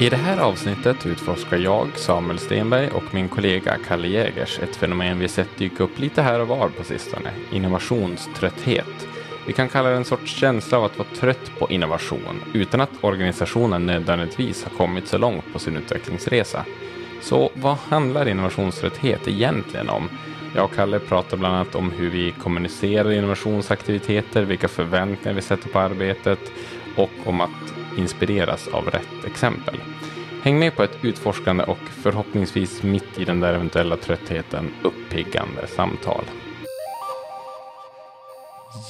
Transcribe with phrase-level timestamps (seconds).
[0.00, 5.18] I det här avsnittet utforskar jag, Samuel Stenberg och min kollega Kalle Jägers ett fenomen
[5.18, 9.08] vi sett dyka upp lite här och var på sistone, innovationströtthet.
[9.46, 12.90] Vi kan kalla det en sorts känsla av att vara trött på innovation utan att
[13.00, 16.64] organisationen nödvändigtvis har kommit så långt på sin utvecklingsresa.
[17.20, 20.10] Så vad handlar innovationströtthet egentligen om?
[20.54, 25.68] Jag och Kalle pratar bland annat om hur vi kommunicerar innovationsaktiviteter, vilka förväntningar vi sätter
[25.68, 26.52] på arbetet
[26.96, 29.76] och om att inspireras av rätt exempel.
[30.42, 36.24] Häng med på ett utforskande och förhoppningsvis mitt i den där eventuella tröttheten uppiggande samtal.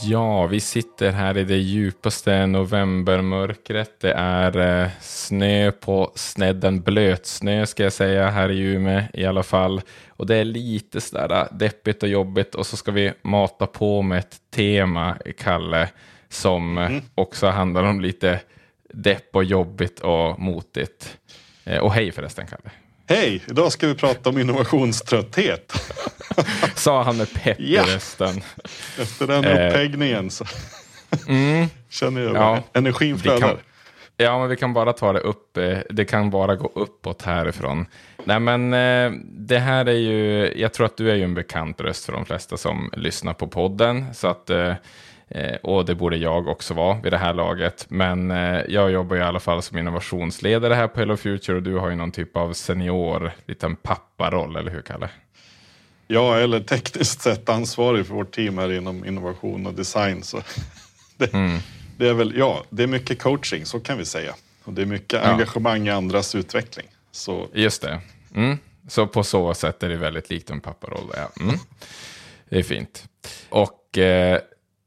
[0.02, 4.01] Ja, vi sitter här i det djupaste novembermörkret.
[4.01, 9.43] Det är eh, snö på snedden, blötsnö ska jag säga, här i Umeå i alla
[9.43, 9.80] fall.
[10.09, 14.02] Och det är lite sådär eh, deppigt och jobbigt och så ska vi mata på
[14.02, 15.88] med ett tema, Kalle,
[16.29, 17.02] som mm.
[17.15, 18.41] också handlar om lite
[18.95, 21.18] depp och jobbigt och motigt.
[21.65, 22.70] Eh, och hej förresten, Kalle.
[23.09, 23.42] Hej!
[23.48, 25.73] Idag ska vi prata om innovationströtthet.
[26.74, 28.42] Sa han med pepp i rösten.
[29.01, 30.45] Efter den eh, uppeggningen så
[31.29, 33.57] mm, känner jag ja, energin flödar.
[34.16, 35.57] Ja, men vi kan bara ta det upp.
[35.57, 37.87] Eh, det kan bara gå uppåt härifrån.
[38.24, 38.70] Nej, men
[39.23, 42.26] det här är ju, jag tror att du är ju en bekant röst för de
[42.26, 44.14] flesta som lyssnar på podden.
[44.14, 44.51] Så att
[45.63, 47.87] och det borde jag också vara vid det här laget.
[47.88, 51.74] Men eh, jag jobbar i alla fall som innovationsledare här på Hello Future och du
[51.74, 55.09] har ju någon typ av senior, liten papparoll, eller hur Kalle?
[56.07, 60.23] Ja, eller tekniskt sett ansvarig för vårt team här inom innovation och design.
[60.23, 60.43] Så
[61.16, 61.59] det, mm.
[61.97, 64.34] det är väl, ja, det är mycket coaching, så kan vi säga.
[64.65, 65.31] Och det är mycket ja.
[65.31, 66.87] engagemang i andras utveckling.
[67.12, 67.49] Så.
[67.53, 68.00] Just det.
[68.34, 68.59] Mm.
[68.88, 71.10] Så på så sätt är det väldigt likt en papparoll.
[71.15, 71.43] Ja.
[71.43, 71.59] Mm.
[72.48, 73.04] Det är fint.
[73.48, 74.41] Och eh,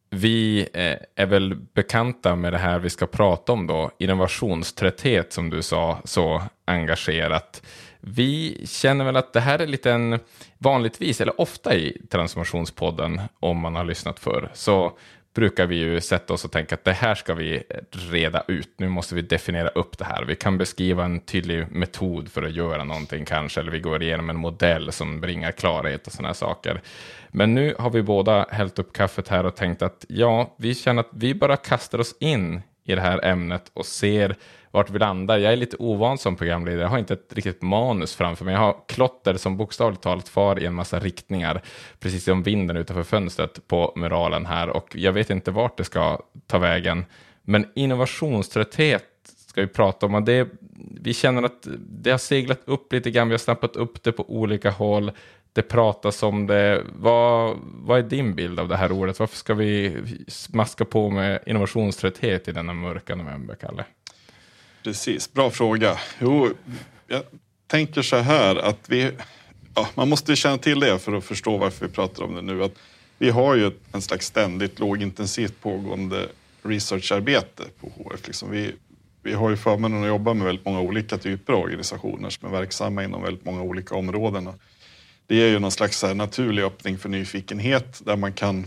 [0.10, 5.50] vi eh, är väl bekanta med det här vi ska prata om då, innovationströtthet som
[5.50, 7.62] du sa så engagerat.
[8.00, 10.20] Vi känner väl att det här är lite en,
[10.58, 14.50] vanligtvis, eller ofta i Transformationspodden, om man har lyssnat förr.
[14.54, 14.98] så
[15.34, 18.70] brukar vi ju sätta oss och tänka att det här ska vi reda ut.
[18.78, 20.26] Nu måste vi definiera upp det här.
[20.26, 24.30] Vi kan beskriva en tydlig metod för att göra någonting kanske, eller vi går igenom
[24.30, 26.82] en modell som bringar klarhet och sådana saker.
[27.30, 31.00] Men nu har vi båda hällt upp kaffet här och tänkt att ja, vi känner
[31.00, 34.36] att vi bara kastar oss in i det här ämnet och ser
[34.72, 35.38] vart vi landar.
[35.38, 38.54] Jag är lite ovan som programledare, jag har inte ett riktigt manus framför mig.
[38.54, 41.62] Jag har klotter som bokstavligt talat far i en massa riktningar,
[42.00, 46.20] precis som vinden utanför fönstret på muralen här och jag vet inte vart det ska
[46.48, 47.06] ta vägen.
[47.42, 49.06] Men innovationströtthet
[49.48, 50.48] ska vi prata om och det,
[51.02, 54.30] vi känner att det har seglat upp lite grann, vi har snappat upp det på
[54.30, 55.12] olika håll
[55.54, 56.84] det pratas om det.
[56.96, 59.20] Vad, vad är din bild av det här ordet?
[59.20, 59.98] Varför ska vi
[60.28, 63.86] smaska på med innovationströtthet i denna mörka november, Kalle?
[64.84, 66.00] Precis, bra fråga.
[66.20, 66.50] Jo,
[67.08, 67.24] jag
[67.68, 69.12] tänker så här att vi,
[69.76, 72.64] ja, man måste känna till det för att förstå varför vi pratar om det nu.
[72.64, 72.74] Att
[73.18, 76.28] vi har ju en slags ständigt lågintensivt pågående
[76.64, 78.28] researcharbete på HF.
[78.28, 78.76] Liksom vi,
[79.24, 82.52] vi har ju förmånen att jobba med väldigt många olika typer av organisationer som är
[82.52, 84.50] verksamma inom väldigt många olika områden
[85.30, 88.66] det ger ju någon slags naturlig öppning för nyfikenhet där man kan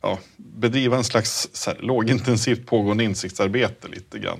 [0.00, 4.38] ja, bedriva en slags så här, lågintensivt pågående insiktsarbete lite grann.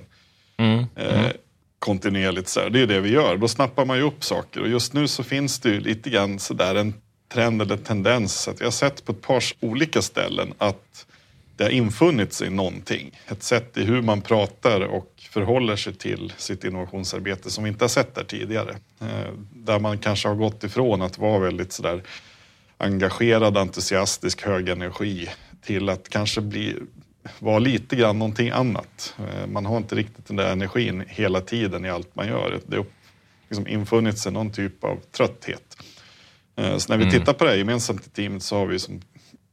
[0.59, 0.85] Mm.
[0.95, 1.31] Eh, mm.
[1.79, 2.49] kontinuerligt.
[2.49, 2.69] Så här.
[2.69, 3.37] Det är det vi gör.
[3.37, 6.39] Då snappar man ju upp saker och just nu så finns det ju lite grann
[6.39, 6.93] så där en
[7.33, 8.47] trend eller tendens.
[8.47, 11.05] Att jag har sett på ett par olika ställen att
[11.55, 13.19] det har infunnit sig någonting.
[13.27, 17.83] Ett sätt i hur man pratar och förhåller sig till sitt innovationsarbete som vi inte
[17.83, 18.75] har sett där tidigare.
[19.01, 22.03] Eh, där man kanske har gått ifrån att vara väldigt sådär
[22.77, 25.29] engagerad, entusiastisk, hög energi
[25.61, 26.75] till att kanske bli,
[27.39, 29.15] vara lite grann någonting annat.
[29.19, 32.59] Eh, man har inte riktigt den där energin hela tiden i allt man gör.
[32.65, 32.85] Det har
[33.49, 35.77] liksom infunnit sig någon typ av trötthet.
[36.55, 37.19] Eh, så när vi mm.
[37.19, 39.01] tittar på det här gemensamt i teamet så har vi som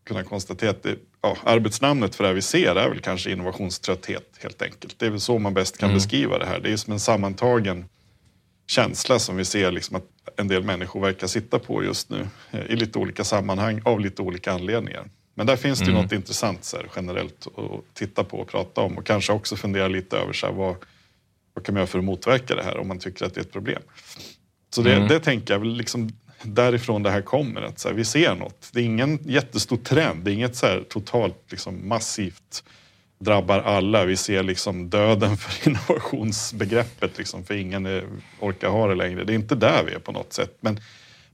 [0.07, 4.63] kunnat konstatera att det ja, arbetsnamnet för det vi ser är väl kanske innovationströtthet helt
[4.63, 4.99] enkelt.
[4.99, 5.97] Det är väl så man bäst kan mm.
[5.97, 6.61] beskriva det här.
[6.61, 7.85] Det är som en sammantagen
[8.67, 10.05] känsla som vi ser liksom att
[10.37, 14.23] en del människor verkar sitta på just nu eh, i lite olika sammanhang av lite
[14.23, 15.11] olika anledningar.
[15.39, 16.03] Men där finns det mm.
[16.03, 19.89] något intressant så här, generellt att titta på och prata om och kanske också fundera
[19.89, 20.77] lite över så här, vad,
[21.55, 23.45] vad kan man göra för att motverka det här om man tycker att det är
[23.45, 23.83] ett problem.
[24.75, 25.09] Så det, mm.
[25.09, 26.11] det tänker jag liksom
[26.43, 27.63] därifrån det här kommer.
[27.63, 28.69] Att så här, vi ser något.
[28.73, 30.25] Det är ingen jättestor trend.
[30.25, 32.65] Det är inget så här, totalt liksom, massivt
[33.19, 34.05] drabbar alla.
[34.05, 38.03] Vi ser liksom döden för innovationsbegreppet liksom, för ingen
[38.41, 39.25] orkar ha det längre.
[39.25, 40.57] Det är inte där vi är på något sätt.
[40.61, 40.81] Men,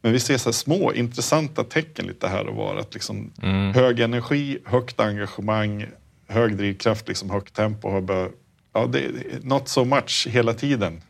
[0.03, 2.77] men vi ser så små intressanta tecken lite här och var.
[2.77, 3.75] Att liksom, mm.
[3.75, 5.87] Hög energi, högt engagemang,
[6.29, 7.91] hög drivkraft, liksom, högt tempo.
[7.91, 8.31] Har bör,
[8.73, 9.11] ja, det
[9.45, 11.03] not so much hela tiden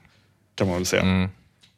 [0.55, 1.03] kan man väl säga.
[1.03, 1.29] Mm,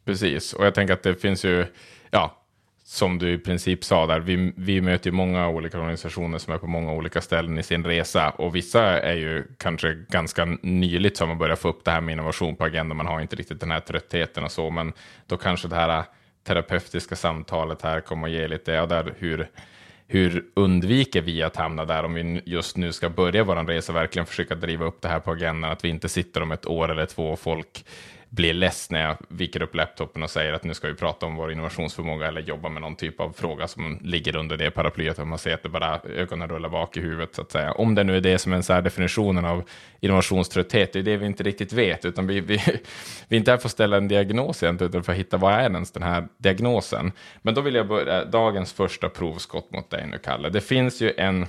[0.05, 1.65] precis, och jag tänker att det finns ju,
[2.11, 2.41] ja,
[2.83, 6.57] som du i princip sa där, vi, vi möter ju många olika organisationer som är
[6.57, 11.29] på många olika ställen i sin resa och vissa är ju kanske ganska nyligt som
[11.29, 12.97] man börjar få upp det här med innovation på agendan.
[12.97, 14.93] Man har inte riktigt den här tröttheten och så, men
[15.27, 16.03] då kanske det här
[16.45, 19.47] terapeutiska samtalet här kommer att ge lite, ja, där hur,
[20.07, 24.25] hur undviker vi att hamna där om vi just nu ska börja vår resa, verkligen
[24.25, 27.05] försöka driva upp det här på agendan, att vi inte sitter om ett år eller
[27.05, 27.85] två och folk
[28.35, 31.35] blir less när jag viker upp laptopen och säger att nu ska vi prata om
[31.35, 35.27] vår innovationsförmåga eller jobba med någon typ av fråga som ligger under det paraplyet och
[35.27, 37.71] man ser att det bara ögonen rullar bak i huvudet så att säga.
[37.71, 39.63] Om det nu är det som är så här definitionen av
[39.99, 42.57] innovationströtthet, det är det vi inte riktigt vet, utan vi, vi,
[43.27, 45.53] vi är inte här för att ställa en diagnos egentligen, utan för att hitta vad
[45.53, 47.11] är ens den här diagnosen.
[47.41, 50.49] Men då vill jag börja, dagens första provskott mot dig nu, Kalle.
[50.49, 51.45] Det finns ju en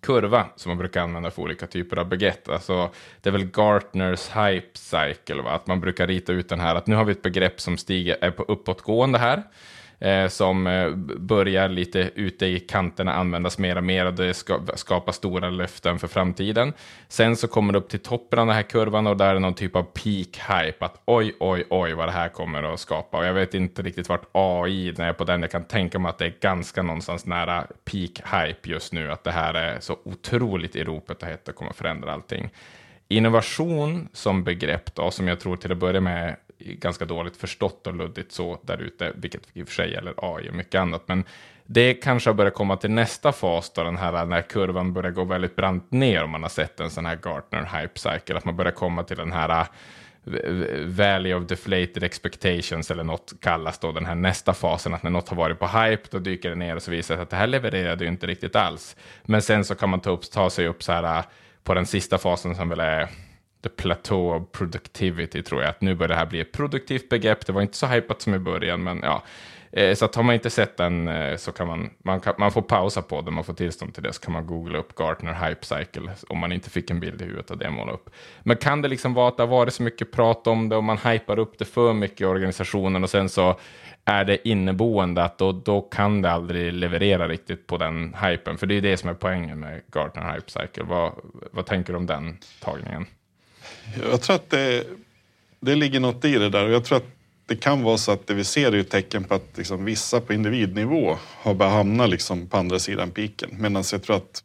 [0.00, 2.48] kurva som man brukar använda för olika typer av begrepp.
[2.48, 2.90] Alltså,
[3.20, 5.50] det är väl Gartners hype cycle, va?
[5.50, 8.16] att man brukar rita ut den här, att nu har vi ett begrepp som stiger,
[8.20, 9.42] är på uppåtgående här
[10.00, 14.60] Eh, som eh, börjar lite ute i kanterna användas mer och mer och det ska,
[14.74, 16.72] skapar stora löften för framtiden.
[17.08, 19.54] Sen så kommer det upp till toppen av den här kurvan och där är någon
[19.54, 23.18] typ av peak hype, att oj, oj, oj vad det här kommer att skapa.
[23.18, 25.98] Och jag vet inte riktigt vart AI, när jag är på den, jag kan tänka
[25.98, 29.80] mig att det är ganska någonstans nära peak hype just nu, att det här är
[29.80, 32.50] så otroligt i ropet och hett och kommer förändra allting.
[33.08, 37.94] Innovation som begrepp då, som jag tror till att börja med ganska dåligt förstått och
[37.94, 41.02] luddigt så där ute, vilket i och för sig gäller AI och mycket annat.
[41.06, 41.24] Men
[41.66, 45.24] det kanske har börjat komma till nästa fas då, den här när kurvan börjar gå
[45.24, 48.56] väldigt brant ner om man har sett en sån här Gartner hype cycle, att man
[48.56, 54.06] börjar komma till den här value Valley of deflated expectations eller något kallas då den
[54.06, 56.82] här nästa fasen, att när något har varit på hype då dyker det ner och
[56.82, 58.96] så visar det sig att det här levererade ju inte riktigt alls.
[59.22, 61.24] Men sen så kan man ta, upp, ta sig upp så här eh,
[61.64, 63.08] på den sista fasen som väl är
[63.62, 65.70] the plateau of productivity tror jag.
[65.70, 67.46] Att nu börjar det här bli ett produktivt begrepp.
[67.46, 69.22] Det var inte så hypat som i början, men ja.
[69.72, 72.52] Eh, så att har man inte sett den eh, så kan man, man, kan, man
[72.52, 75.32] får pausa på den, man får tillstånd till det, så kan man googla upp Gartner
[75.32, 78.10] Hype Cycle om man inte fick en bild i huvudet av det måla upp.
[78.42, 80.84] Men kan det liksom vara att det har varit så mycket prat om det och
[80.84, 83.58] man hypar upp det för mycket i organisationen och sen så
[84.04, 88.58] är det inneboende att då, då kan det aldrig leverera riktigt på den hypen.
[88.58, 90.84] För det är det som är poängen med Gartner Hype Cycle.
[90.84, 91.12] Vad,
[91.52, 93.06] vad tänker du om den tagningen?
[94.10, 94.84] Jag tror att det,
[95.60, 97.18] det ligger något i det där och jag tror att
[97.48, 100.32] det kan vara så att det vi ser är tecken på att liksom vissa på
[100.32, 103.50] individnivå har börjat hamna liksom på andra sidan piken.
[103.52, 104.42] Medan jag tror att,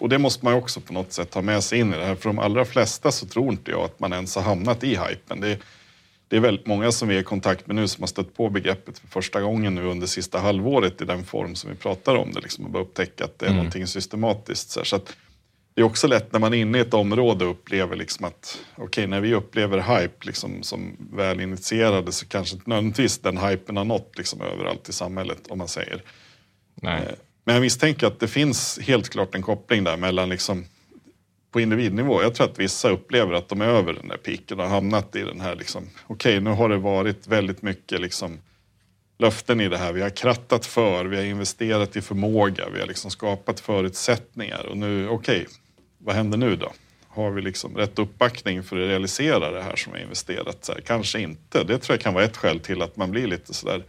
[0.00, 2.14] och det måste man också på något sätt ha med sig in i det här.
[2.14, 5.40] För de allra flesta så tror inte jag att man ens har hamnat i hypen.
[5.40, 5.58] Det,
[6.28, 8.50] det är väldigt många som vi är i kontakt med nu som har stött på
[8.50, 12.32] begreppet för första gången nu under sista halvåret i den form som vi pratar om
[12.32, 12.40] det.
[12.40, 13.56] Liksom, och börjat upptäcka att det är mm.
[13.56, 14.70] någonting systematiskt.
[14.70, 15.16] Så, att
[15.74, 18.60] det är också lätt när man är inne i ett område och upplever liksom att
[18.74, 23.76] okej, okay, när vi upplever hype liksom som välinitierade så kanske inte nödvändigtvis den hypen
[23.76, 26.02] har nått liksom överallt i samhället om man säger.
[26.74, 27.02] Nej.
[27.02, 27.14] Eh,
[27.44, 30.64] men jag misstänker att det finns helt klart en koppling där mellan liksom
[31.50, 32.22] på individnivå.
[32.22, 35.16] Jag tror att vissa upplever att de är över den där piken och har hamnat
[35.16, 38.38] i den här liksom, okej, okay, nu har det varit väldigt mycket liksom
[39.18, 39.92] löften i det här.
[39.92, 44.76] Vi har krattat för, vi har investerat i förmåga, vi har liksom skapat förutsättningar och
[44.76, 45.54] nu, okej, okay,
[46.00, 46.72] vad händer nu då?
[47.08, 50.64] Har vi liksom rätt uppbackning för att realisera det här som vi investerat?
[50.64, 51.64] Så här, kanske inte.
[51.64, 53.84] Det tror jag kan vara ett skäl till att man blir lite sådär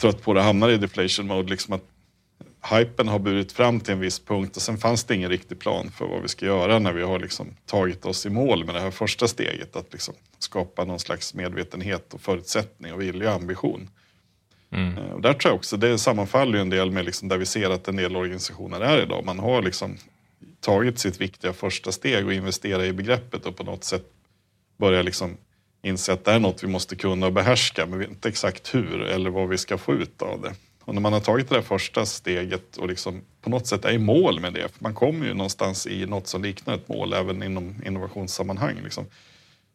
[0.00, 1.50] trött på det, hamnar i deflation mode.
[1.50, 1.84] Liksom att
[2.70, 5.90] hypen har burit fram till en viss punkt och sen fanns det ingen riktig plan
[5.90, 8.80] för vad vi ska göra när vi har liksom tagit oss i mål med det
[8.80, 9.76] här första steget.
[9.76, 13.88] Att liksom skapa någon slags medvetenhet och förutsättning och vilja och ambition.
[14.72, 14.98] Mm.
[14.98, 17.70] Och där tror jag också, det sammanfaller ju en del med liksom där vi ser
[17.70, 19.24] att en del organisationer är idag.
[19.24, 19.96] Man har liksom
[20.62, 24.04] tagit sitt viktiga första steg och investera i begreppet och på något sätt
[24.76, 25.36] börja liksom
[25.82, 28.74] inse att det är något vi måste kunna och behärska men vi vet inte exakt
[28.74, 30.54] hur eller vad vi ska få ut av det.
[30.84, 33.92] Och när man har tagit det där första steget och liksom på något sätt är
[33.92, 37.12] i mål med det, för man kommer ju någonstans i något som liknar ett mål
[37.12, 38.80] även inom innovationssammanhang.
[38.84, 39.06] Liksom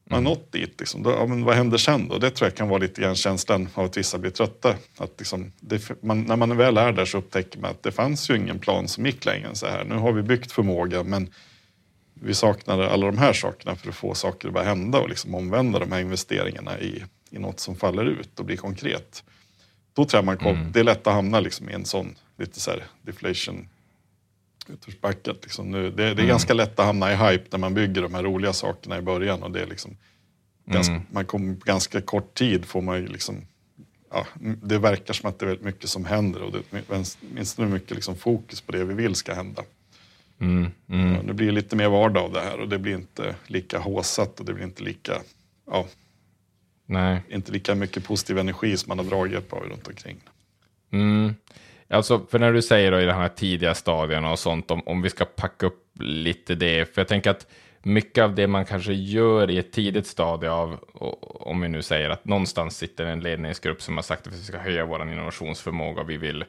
[0.10, 2.18] man nått dit, liksom, då, ja, men vad händer sen då?
[2.18, 4.76] Det tror jag kan vara lite grann känslan av att vissa blir trötta.
[4.98, 8.30] Att liksom, det, man, när man väl är där så upptäcker man att det fanns
[8.30, 9.84] ju ingen plan som gick längre än så här.
[9.84, 11.30] Nu har vi byggt förmåga men
[12.14, 15.36] vi saknade alla de här sakerna för att få saker att börja hända och liksom
[15.36, 19.24] omvända de här investeringarna i, i något som faller ut och blir konkret.
[19.94, 20.72] Då tror jag man kom, mm.
[20.72, 23.68] det är lätt att hamna liksom i en sån lite så här deflation
[24.70, 25.36] utförsbacken.
[25.42, 25.90] Liksom nu.
[25.90, 26.28] Det, det är mm.
[26.28, 29.44] ganska lätt att hamna i hype när man bygger de här roliga sakerna i början.
[29.44, 29.98] Och det är liksom
[30.66, 31.06] ganska, mm.
[31.12, 33.42] Man kommer på ganska kort tid får man liksom
[34.12, 34.28] Ja,
[34.64, 36.84] det verkar som att det är väldigt mycket som händer och det
[37.36, 39.64] finns mycket liksom fokus på det vi vill ska hända.
[40.40, 41.14] Mm, mm.
[41.14, 43.80] Ja, nu blir det lite mer vardag av det här och det blir inte lika
[43.80, 45.22] håsat och det blir inte lika...
[45.66, 45.88] Ja,
[46.86, 47.22] Nej.
[47.30, 50.18] inte lika mycket positiv energi som man har draghjälp av runt omkring.
[50.92, 51.34] Mm.
[51.90, 55.02] Alltså, för när du säger då i de här tidiga stadierna och sånt, om, om
[55.02, 57.48] vi ska packa upp lite det, för jag tänker att
[57.84, 60.80] mycket av det man kanske gör i ett tidigt stadie av,
[61.24, 64.58] om vi nu säger att någonstans sitter en ledningsgrupp som har sagt att vi ska
[64.58, 66.46] höja vår innovationsförmåga och vi vill,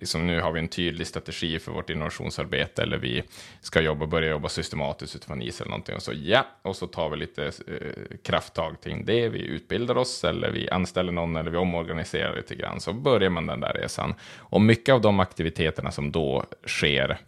[0.00, 3.22] liksom nu har vi en tydlig strategi för vårt innovationsarbete eller vi
[3.60, 7.10] ska jobba, börja jobba systematiskt utifrån is eller någonting och så ja, och så tar
[7.10, 11.56] vi lite eh, krafttag kring det, vi utbildar oss eller vi anställer någon eller vi
[11.56, 14.14] omorganiserar lite grann, så börjar man den där resan.
[14.38, 17.18] Och mycket av de aktiviteterna som då sker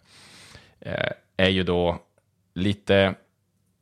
[0.79, 1.99] eh, är ju då
[2.53, 3.15] lite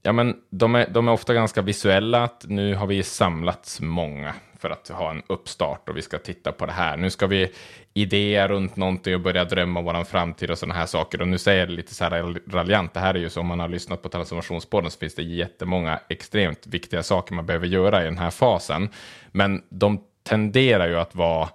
[0.01, 2.23] Ja, men de är, de är ofta ganska visuella.
[2.23, 6.51] Att nu har vi samlats många för att ha en uppstart och vi ska titta
[6.51, 6.97] på det här.
[6.97, 7.51] Nu ska vi
[7.93, 11.21] idéer runt någonting och börja drömma om vår framtid och sådana här saker.
[11.21, 12.93] Och nu säger jag det lite så här raljant.
[12.93, 15.99] Det här är ju så om man har lyssnat på transformationspodden så finns det jättemånga
[16.09, 18.89] extremt viktiga saker man behöver göra i den här fasen.
[19.31, 21.49] Men de tenderar ju att vara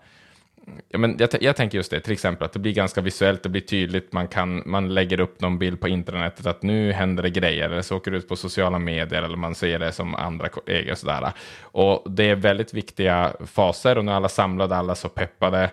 [0.89, 3.49] ja, men jag, jag, tänker just det, till exempel att det blir ganska visuellt, det
[3.49, 7.31] blir tydligt, man, kan, man lägger upp någon bild på internetet att nu händer det
[7.31, 10.49] grejer, eller så åker det ut på sociala medier, eller man ser det som andra
[10.49, 11.33] kollegor och sådär.
[11.63, 15.71] Och det är väldigt viktiga faser och nu är alla samlade, alla så peppade.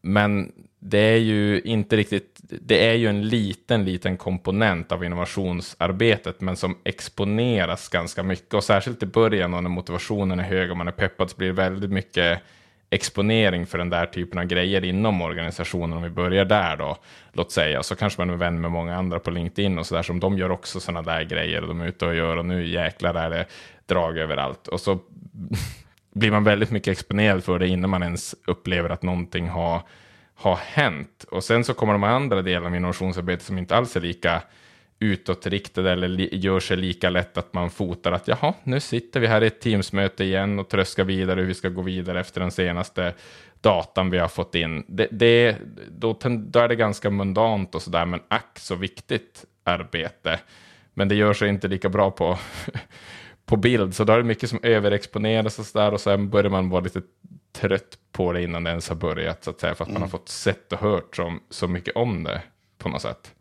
[0.00, 6.40] Men det är ju inte riktigt, det är ju en liten, liten komponent av innovationsarbetet,
[6.40, 8.54] men som exponeras ganska mycket.
[8.54, 11.48] Och särskilt i början, och när motivationen är hög och man är peppad, så blir
[11.48, 12.42] det väldigt mycket
[12.92, 16.96] exponering för den där typen av grejer inom organisationen, om vi börjar där då,
[17.32, 20.02] låt säga, så kanske man är vän med många andra på LinkedIn och så där,
[20.02, 22.68] som de gör också sådana där grejer och de är ute och gör och nu
[22.68, 23.46] jäklar är det
[23.86, 24.68] drag överallt.
[24.68, 24.98] Och så
[26.14, 29.82] blir man väldigt mycket exponerad för det innan man ens upplever att någonting har,
[30.34, 31.24] har hänt.
[31.30, 34.42] Och sen så kommer de andra delarna av innovationsarbetet som inte alls är lika
[35.02, 39.42] utåtriktade eller gör sig lika lätt att man fotar att jaha, nu sitter vi här
[39.42, 43.14] i ett Teamsmöte igen och tröskar vidare hur vi ska gå vidare efter den senaste
[43.60, 44.84] datan vi har fått in.
[44.88, 45.56] Det, det,
[45.90, 50.40] då, då är det ganska mundant och sådär, men ack så viktigt arbete.
[50.94, 52.38] Men det gör sig inte lika bra på,
[53.46, 56.68] på bild, så då är det mycket som överexponeras och sådär och sen börjar man
[56.68, 57.02] vara lite
[57.52, 60.00] trött på det innan det ens har börjat, så att säga, för att mm.
[60.00, 62.42] man har fått sett och hört så, så mycket om det
[62.78, 63.34] på något sätt.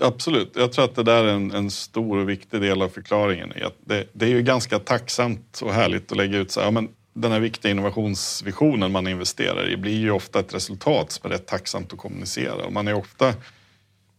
[0.00, 0.52] Absolut.
[0.56, 3.52] Jag tror att det där är en, en stor och viktig del av förklaringen.
[3.84, 6.88] Det, det, är ju ganska tacksamt och härligt att lägga ut så här, ja, men
[7.14, 11.46] den här viktiga innovationsvisionen man investerar i blir ju ofta ett resultat som är rätt
[11.46, 12.64] tacksamt att kommunicera.
[12.64, 13.34] Och man är ofta,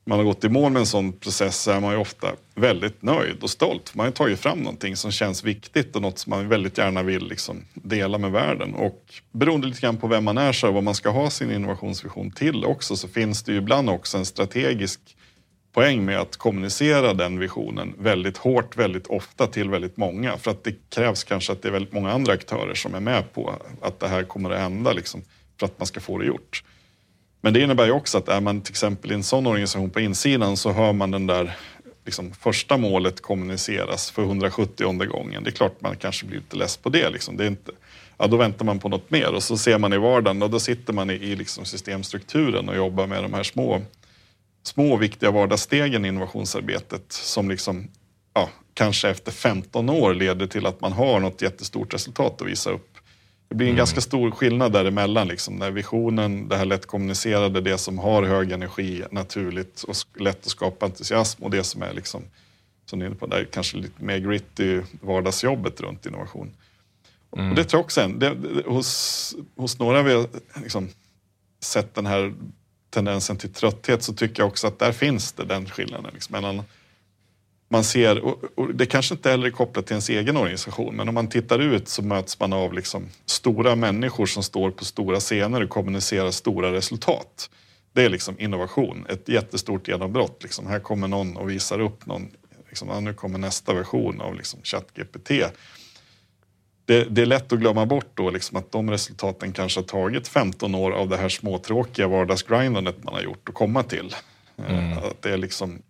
[0.05, 3.01] man har gått i mål med en sån process så är man ju ofta väldigt
[3.01, 3.95] nöjd och stolt.
[3.95, 7.27] Man har tagit fram någonting som känns viktigt och något som man väldigt gärna vill
[7.27, 8.73] liksom dela med världen.
[8.73, 12.31] Och beroende lite grann på vem man är så vad man ska ha sin innovationsvision
[12.31, 15.16] till också så finns det ju ibland också en strategisk
[15.77, 20.37] poäng med att kommunicera den visionen väldigt hårt, väldigt ofta till väldigt många.
[20.37, 23.33] För att det krävs kanske att det är väldigt många andra aktörer som är med
[23.33, 25.21] på att det här kommer att hända liksom,
[25.59, 26.63] för att man ska få det gjort.
[27.41, 29.99] Men det innebär ju också att är man till exempel i en sån organisation på
[29.99, 31.57] insidan så hör man den där
[32.05, 35.43] liksom, första målet kommuniceras för 170 gången.
[35.43, 37.09] Det är klart man kanske blir lite less på det.
[37.09, 37.37] Liksom.
[37.37, 37.71] det är inte,
[38.17, 40.59] ja, då väntar man på något mer och så ser man i vardagen och då
[40.59, 43.81] sitter man i, i liksom systemstrukturen och jobbar med de här små
[44.67, 47.87] små viktiga vardagsstegen i innovationsarbetet som liksom,
[48.33, 52.71] ja, kanske efter 15 år leder till att man har något jättestort resultat att visa
[52.71, 52.97] upp.
[53.49, 53.77] Det blir en mm.
[53.77, 55.27] ganska stor skillnad däremellan.
[55.27, 60.45] Liksom, när visionen, det här lätt kommunicerade, det som har hög energi naturligt och lätt
[60.45, 62.23] att skapa entusiasm och det som är liksom,
[62.85, 66.51] som ni är inne på, där kanske lite mer gritty vardagsjobbet runt innovation.
[67.37, 67.49] Mm.
[67.49, 70.89] Och det tror jag också, det, det, hos, hos några vi har liksom
[71.63, 72.33] sett den här
[72.97, 76.11] tendensen till trötthet så tycker jag också att där finns det den skillnaden.
[76.13, 76.63] Liksom, mellan,
[77.69, 78.23] man ser,
[78.59, 81.59] och det kanske inte heller är kopplat till ens egen organisation, men om man tittar
[81.59, 86.31] ut så möts man av liksom stora människor som står på stora scener och kommunicerar
[86.31, 87.49] stora resultat.
[87.93, 90.43] Det är liksom innovation, ett jättestort genombrott.
[90.43, 90.67] Liksom.
[90.67, 92.31] Här kommer någon och visar upp någon,
[92.69, 95.31] liksom, ja, nu kommer nästa version av liksom, ChatGPT
[96.87, 100.27] det, det, är lätt att glömma bort då liksom att de resultaten kanske har tagit
[100.27, 104.15] 15 år av det här småtråkiga vardagsgrindandet man har gjort att komma till.
[104.57, 104.97] Eh, mm.
[104.97, 105.81] Att det är liksom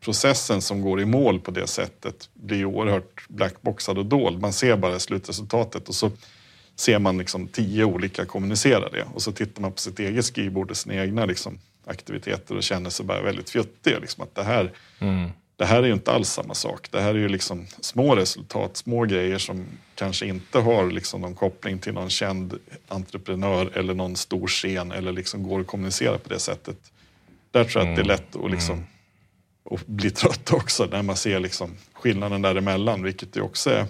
[0.00, 4.40] processen som går i mål på det sättet blir oerhört blackboxad och dold.
[4.40, 6.10] Man ser bara slutresultatet och så
[6.76, 10.70] ser man liksom tio olika kommunicera det och så tittar man på sitt eget skrivbord
[10.70, 13.96] och sina egna liksom aktiviteter och känner sig bara väldigt fjuttig.
[14.00, 16.88] Liksom att det här mm det här är ju inte alls samma sak.
[16.90, 21.34] Det här är ju liksom små resultat, små grejer som kanske inte har liksom någon
[21.34, 22.58] koppling till någon känd
[22.88, 26.76] entreprenör eller någon stor scen eller liksom går att kommunicera på det sättet.
[27.50, 28.16] Där tror jag att det är mm.
[28.16, 28.86] lätt att, liksom, mm.
[29.70, 33.86] att bli trött också när man ser liksom skillnaden däremellan, vilket det också är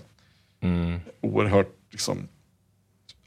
[0.61, 1.01] mm.
[1.21, 2.29] oerhört liksom,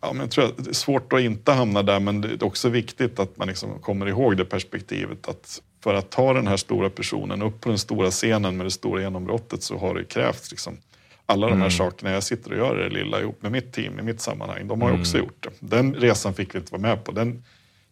[0.02, 2.44] ja, men jag tror att det är svårt att inte hamna där, men det är
[2.44, 6.58] också viktigt att man liksom kommer ihåg det perspektivet att för att ta den här
[6.58, 10.52] stora personen upp på den stora scenen med det stora genombrottet så har det krävts
[10.52, 10.78] liksom,
[11.26, 11.72] alla de här mm.
[11.72, 14.68] sakerna jag sitter och gör det lilla ihop med mitt team i mitt sammanhang.
[14.68, 15.02] De har mm.
[15.02, 15.50] också gjort det.
[15.60, 17.12] Den resan fick vi inte vara med på.
[17.12, 17.44] Den,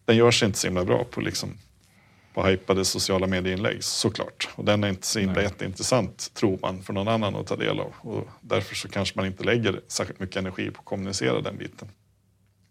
[0.04, 1.50] den görs inte så himla bra på, liksom,
[2.34, 4.48] på hypade sociala medieinlägg såklart.
[4.54, 7.80] Och den är inte så himla jätteintressant tror man för någon annan att ta del
[7.80, 7.92] av.
[8.00, 11.88] Och därför så kanske man inte lägger särskilt mycket energi på att kommunicera den biten.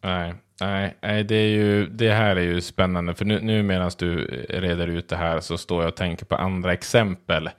[0.05, 3.15] Nej, nej, nej det, är ju, det här är ju spännande.
[3.15, 6.35] För nu, nu medan du reder ut det här så står jag och tänker på
[6.35, 7.49] andra exempel.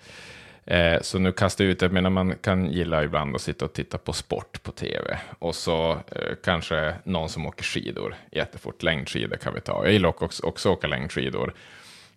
[0.65, 3.73] Eh, så nu kastar jag ut, jag menar man kan gilla ibland att sitta och
[3.73, 5.19] titta på sport på tv.
[5.39, 9.85] Och så eh, kanske någon som åker skidor jättefort, längdskidor kan vi ta.
[9.85, 11.55] Jag gillar också, också åka längdskidor.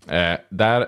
[0.07, 0.87] Eh, där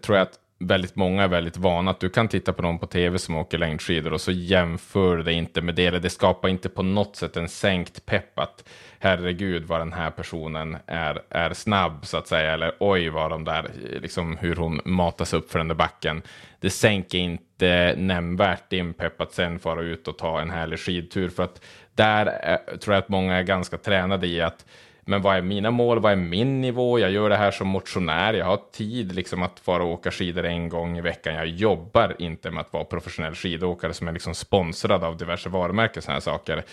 [0.00, 2.86] tror jag att väldigt många är väldigt vana att du kan titta på någon på
[2.86, 5.90] tv som åker längdskidor och så jämför det inte med det.
[5.90, 8.64] Det skapar inte på något sätt en sänkt pepp att
[8.98, 12.52] herregud vad den här personen är, är snabb så att säga.
[12.52, 13.70] Eller oj vad de där,
[14.02, 16.22] liksom hur hon matas upp för den där backen.
[16.60, 21.28] Det sänker inte nämnvärt din pepp att sen fara ut och ta en härlig skidtur.
[21.28, 24.64] För att där är, tror jag att många är ganska tränade i att
[25.08, 25.98] men vad är mina mål?
[25.98, 26.98] Vad är min nivå?
[26.98, 28.34] Jag gör det här som motionär.
[28.34, 31.34] Jag har tid liksom att bara åka skidor en gång i veckan.
[31.34, 36.02] Jag jobbar inte med att vara professionell skidåkare som är liksom sponsrad av diverse varumärken.
[36.02, 36.64] Såna här saker.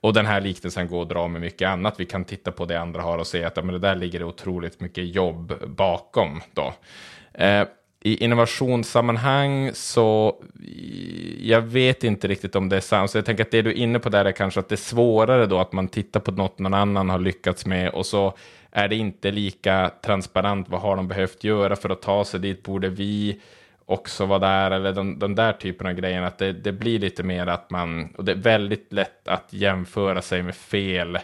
[0.00, 2.00] Och den här liknelsen går att dra med mycket annat.
[2.00, 4.24] Vi kan titta på det andra har och se att men det där ligger det
[4.24, 6.40] otroligt mycket jobb bakom.
[6.52, 6.74] Då.
[7.34, 7.66] Eh,
[8.06, 10.36] i innovationssammanhang så
[11.38, 13.10] jag vet inte riktigt om det är sant.
[13.10, 14.76] Så jag tänker att det du är inne på där är kanske att det är
[14.76, 18.34] svårare då att man tittar på något någon annan har lyckats med och så
[18.70, 20.68] är det inte lika transparent.
[20.68, 22.62] Vad har de behövt göra för att ta sig dit?
[22.62, 23.40] Borde vi
[23.84, 24.70] också vara där?
[24.70, 26.22] Eller den, den där typen av grejer.
[26.22, 30.22] Att det, det blir lite mer att man, och det är väldigt lätt att jämföra
[30.22, 31.18] sig med fel,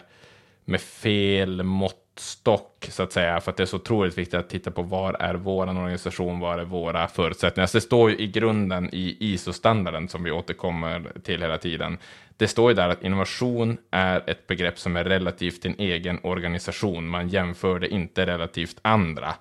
[0.65, 4.49] med fel mått stock så att säga, för att det är så otroligt viktigt att
[4.49, 7.67] titta på var är våran organisation, var är våra förutsättningar.
[7.67, 11.97] Så det står ju i grunden i ISO-standarden som vi återkommer till hela tiden.
[12.37, 17.07] Det står ju där att innovation är ett begrepp som är relativt din egen organisation.
[17.07, 19.33] Man jämför det inte relativt andra.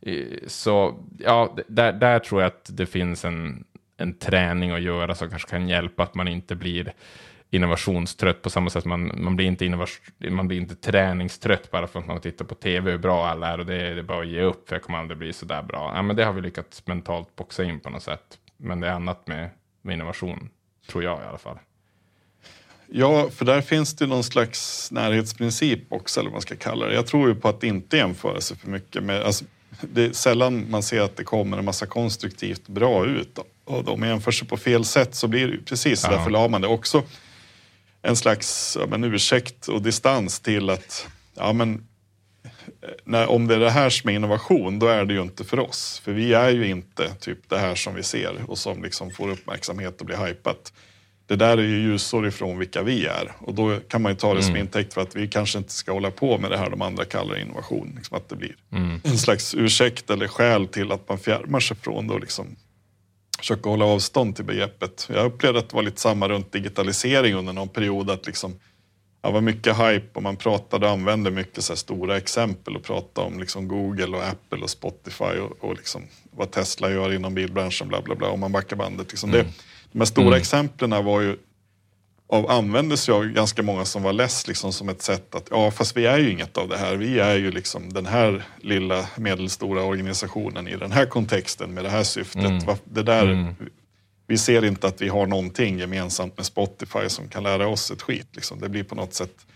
[0.00, 3.64] Eh, så ja, där, där tror jag att det finns en,
[3.96, 6.92] en träning att göra som kanske kan hjälpa att man inte blir
[7.50, 8.84] innovationstrött på samma sätt.
[8.84, 9.86] Man, man, blir inte
[10.30, 13.58] man blir inte träningstrött bara för att man tittar på tv hur bra alla är
[13.58, 15.62] och det, det är bara att ge upp för jag kommer aldrig bli så där
[15.62, 15.92] bra.
[15.94, 18.38] Ja, men det har vi lyckats mentalt boxa in på något sätt.
[18.56, 19.50] Men det är annat med,
[19.82, 20.48] med innovation,
[20.90, 21.58] tror jag i alla fall.
[22.86, 26.94] Ja, för där finns det någon slags närhetsprincip också, eller vad man ska kalla det.
[26.94, 29.22] Jag tror ju på att inte jämföra sig för mycket med...
[29.22, 29.44] Alltså,
[29.80, 33.38] det är sällan man ser att det kommer en massa konstruktivt bra ut.
[33.64, 36.68] Och om man jämför sig på fel sätt så blir det precis så där förlamande.
[36.68, 37.02] Också
[38.06, 41.86] en slags ja, men, ursäkt och distans till att ja, men,
[43.04, 45.58] när, om det är det här som är innovation, då är det ju inte för
[45.58, 46.00] oss.
[46.04, 49.30] För vi är ju inte typ det här som vi ser och som liksom får
[49.30, 50.72] uppmärksamhet och blir hypat.
[51.26, 54.34] Det där är ju ljusår ifrån vilka vi är och då kan man ju ta
[54.34, 54.60] det som mm.
[54.60, 57.38] intäkt för att vi kanske inte ska hålla på med det här de andra kallar
[57.38, 57.92] innovation.
[57.96, 59.00] Liksom att det blir mm.
[59.04, 62.56] en slags ursäkt eller skäl till att man fjärmar sig från det och liksom
[63.38, 65.08] försöka hålla avstånd till begreppet.
[65.12, 68.10] Jag upplevde att det var lite samma runt digitalisering under någon period.
[68.10, 68.54] att liksom,
[69.20, 73.26] det var mycket hype och man pratade och använde mycket så stora exempel och pratade
[73.26, 77.88] om liksom Google och Apple och Spotify och, och liksom vad Tesla gör inom bilbranschen.
[77.88, 79.10] Bla, bla, bla, om man backar bandet.
[79.10, 79.46] Liksom mm.
[79.46, 79.52] det,
[79.92, 80.38] de här stora mm.
[80.38, 81.36] exemplen var ju
[82.28, 85.70] av användes ju av ganska många som var less liksom som ett sätt att, ja
[85.70, 86.96] fast vi är ju inget av det här.
[86.96, 91.90] Vi är ju liksom den här lilla medelstora organisationen i den här kontexten med det
[91.90, 92.44] här syftet.
[92.44, 92.76] Mm.
[92.84, 93.54] Det där, mm.
[94.26, 98.02] Vi ser inte att vi har någonting gemensamt med Spotify som kan lära oss ett
[98.02, 98.28] skit.
[98.32, 98.60] Liksom.
[98.60, 99.46] Det blir på något sätt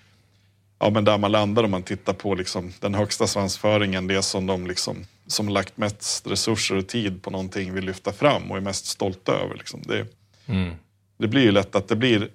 [0.80, 4.46] ja, men där man landar om man tittar på liksom, den högsta svansföringen, det som
[4.46, 8.60] de liksom, som lagt mest resurser och tid på någonting vill lyfta fram och är
[8.60, 9.54] mest stolta över.
[9.54, 9.82] Liksom.
[9.82, 10.06] Det,
[10.46, 10.74] mm.
[11.18, 12.28] det blir ju lätt att det blir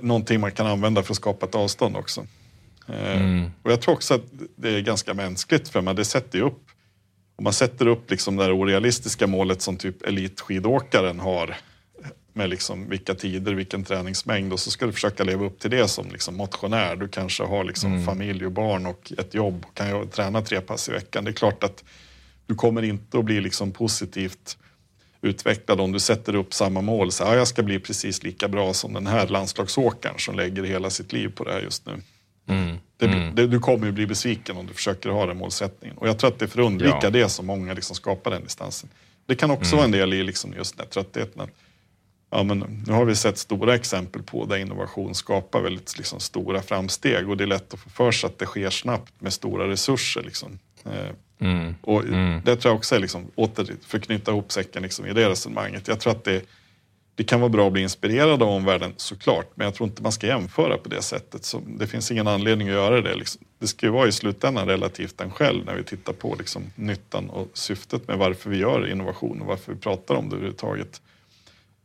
[0.00, 2.26] någonting man kan använda för att skapa ett avstånd också.
[2.88, 3.50] Eh, mm.
[3.62, 4.22] Och jag tror också att
[4.56, 6.70] det är ganska mänskligt för man det sätter ju upp
[7.36, 11.56] om man sätter upp liksom det orealistiska målet som typ elitskidåkaren har
[12.32, 15.88] med liksom vilka tider, vilken träningsmängd och så ska du försöka leva upp till det
[15.88, 16.96] som liksom motionär.
[16.96, 18.04] Du kanske har liksom mm.
[18.04, 21.24] familj och barn och ett jobb och kan träna tre pass i veckan.
[21.24, 21.84] Det är klart att
[22.46, 24.58] du kommer inte att bli liksom positivt
[25.24, 27.12] utvecklad om du sätter upp samma mål.
[27.12, 30.90] Så här, jag ska bli precis lika bra som den här landslagsåkaren som lägger hela
[30.90, 31.92] sitt liv på det här just nu.
[32.48, 32.76] Mm.
[32.96, 33.34] Det, mm.
[33.34, 35.96] Det, du kommer ju bli besviken om du försöker ha den målsättningen.
[35.96, 37.10] Och jag tror att det är för att undvika ja.
[37.10, 38.88] det som många liksom skapar den distansen.
[39.26, 39.76] Det kan också mm.
[39.76, 41.48] vara en del i liksom just den här tröttheten.
[42.30, 46.62] ja, men nu har vi sett stora exempel på där innovation skapar väldigt liksom, stora
[46.62, 49.68] framsteg och det är lätt att få för sig att det sker snabbt med stora
[49.68, 50.22] resurser.
[50.22, 50.58] Liksom.
[51.38, 51.74] Mm.
[51.80, 52.40] Och mm.
[52.44, 55.28] Det tror jag också är, liksom, åter för att knyta ihop säcken liksom, i det
[55.28, 55.88] resonemanget.
[55.88, 56.44] Jag tror att det,
[57.14, 60.12] det kan vara bra att bli inspirerad av omvärlden såklart, men jag tror inte man
[60.12, 61.44] ska jämföra på det sättet.
[61.44, 63.14] Så det finns ingen anledning att göra det.
[63.14, 63.42] Liksom.
[63.58, 67.30] Det ska ju vara i slutändan relativt en själv när vi tittar på liksom, nyttan
[67.30, 71.00] och syftet med varför vi gör innovation och varför vi pratar om det överhuvudtaget.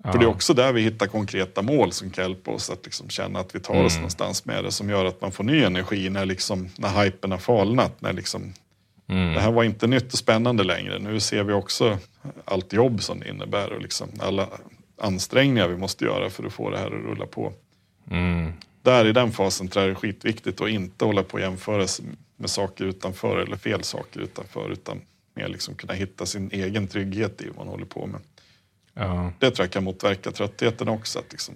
[0.03, 0.11] Ja.
[0.11, 3.09] För det är också där vi hittar konkreta mål som kan hjälpa oss att liksom
[3.09, 3.85] känna att vi tar mm.
[3.85, 4.71] oss någonstans med det.
[4.71, 8.01] Som gör att man får ny energi när, liksom, när hypen har falnat.
[8.01, 8.53] När liksom,
[9.09, 9.33] mm.
[9.33, 10.99] Det här var inte nytt och spännande längre.
[10.99, 11.97] Nu ser vi också
[12.45, 14.47] allt jobb som det innebär och liksom alla
[14.97, 17.53] ansträngningar vi måste göra för att få det här att rulla på.
[18.11, 18.53] Mm.
[18.81, 21.87] Där i den fasen tror jag det är skitviktigt att inte hålla på och jämföra
[21.87, 22.05] sig
[22.37, 25.01] med saker utanför eller fel saker utanför utan
[25.33, 28.21] mer liksom kunna hitta sin egen trygghet i vad man håller på med.
[28.93, 29.31] Ja.
[29.39, 31.19] Det tror jag kan motverka tröttheten också.
[31.19, 31.55] Att liksom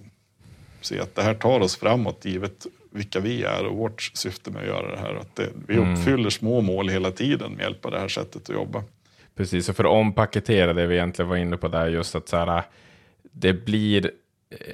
[0.80, 4.62] se att det här tar oss framåt givet vilka vi är och vårt syfte med
[4.62, 5.14] att göra det här.
[5.14, 5.92] Att det, vi mm.
[5.92, 8.84] uppfyller små mål hela tiden med hjälp av det här sättet att jobba.
[9.36, 12.36] Precis, och för att ompaketera det vi egentligen var inne på där, just att så
[12.36, 12.62] här,
[13.32, 14.10] det blir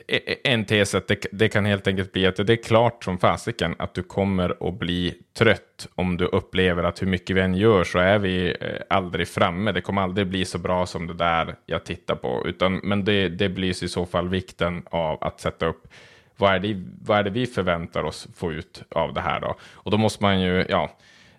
[0.09, 3.04] Eh, eh, en tes att det, det, kan helt enkelt bli att det är klart
[3.04, 7.40] som fasiken att du kommer att bli trött om du upplever att hur mycket vi
[7.40, 9.72] än gör så är vi eh, aldrig framme.
[9.72, 12.42] Det kommer aldrig bli så bra som det där jag tittar på.
[12.46, 15.88] Utan, men det, det blir i så fall vikten av att sätta upp
[16.40, 19.55] vad är, det, vad är det vi förväntar oss få ut av det här då?
[19.72, 20.90] Och då måste man ju, ja,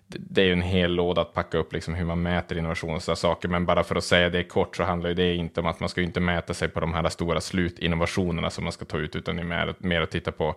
[0.08, 3.02] det är ju en hel låda att packa upp liksom hur man mäter innovation och
[3.02, 3.48] sådana saker.
[3.48, 6.00] Men bara för att säga det kort så handlar det inte om att man ska
[6.00, 9.42] inte mäta sig på de här stora slutinnovationerna som man ska ta ut, utan det
[9.42, 10.54] är mer, mer att titta på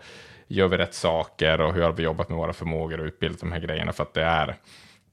[0.47, 3.51] gör vi rätt saker och hur har vi jobbat med våra förmågor och utbildat de
[3.51, 4.55] här grejerna för att det är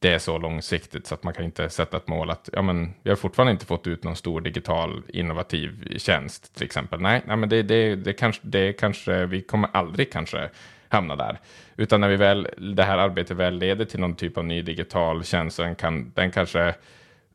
[0.03, 2.95] det är så långsiktigt så att man kan inte sätta ett mål att ja, men
[3.03, 7.01] vi har fortfarande inte fått ut någon stor digital innovativ tjänst till exempel.
[7.01, 10.51] Nej, nej men det, det, det, kanske, det kanske, vi kommer aldrig kanske
[10.89, 11.39] hamna där.
[11.77, 15.25] Utan när vi väl, det här arbetet väl leder till någon typ av ny digital
[15.25, 16.75] tjänst, den, kan, den kanske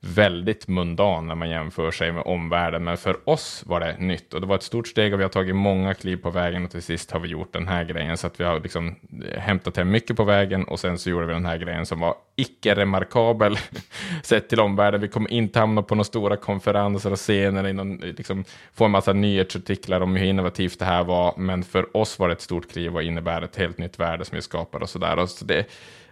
[0.07, 2.83] väldigt mundan när man jämför sig med omvärlden.
[2.83, 5.29] Men för oss var det nytt och det var ett stort steg och vi har
[5.29, 8.17] tagit många kliv på vägen och till sist har vi gjort den här grejen.
[8.17, 8.95] Så att vi har liksom
[9.31, 11.99] eh, hämtat hem mycket på vägen och sen så gjorde vi den här grejen som
[11.99, 13.57] var icke remarkabel
[14.23, 15.01] sett till omvärlden.
[15.01, 18.43] Vi kommer inte hamna på några stora konferenser och scener, någon, eh, liksom,
[18.73, 21.33] få en massa nyhetsartiklar om hur innovativt det här var.
[21.37, 24.35] Men för oss var det ett stort kliv och innebär ett helt nytt värde som
[24.35, 25.25] vi skapar och sådär.
[25.25, 25.65] Så det,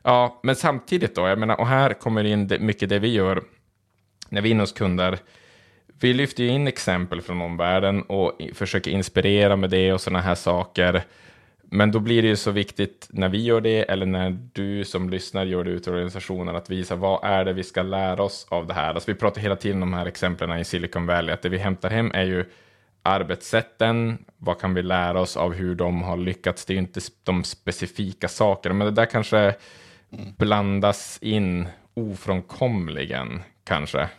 [0.04, 3.44] ja, men samtidigt då, jag menar, och här kommer in det, mycket det vi gör
[4.36, 5.18] när vi är inne hos kunder,
[6.00, 10.36] vi lyfter ju in exempel från omvärlden och försöker inspirera med det och sådana här
[10.36, 11.04] saker.
[11.64, 15.10] Men då blir det ju så viktigt när vi gör det eller när du som
[15.10, 18.48] lyssnar gör det ute i organisationen att visa vad är det vi ska lära oss
[18.50, 18.94] av det här.
[18.94, 21.58] Alltså vi pratar hela tiden om de här exemplen i Silicon Valley, att det vi
[21.58, 22.46] hämtar hem är ju
[23.04, 26.66] arbetssätten, vad kan vi lära oss av hur de har lyckats?
[26.66, 29.56] Det är ju inte de specifika sakerna, men det där kanske
[30.38, 34.10] blandas in ofrånkomligen kanske.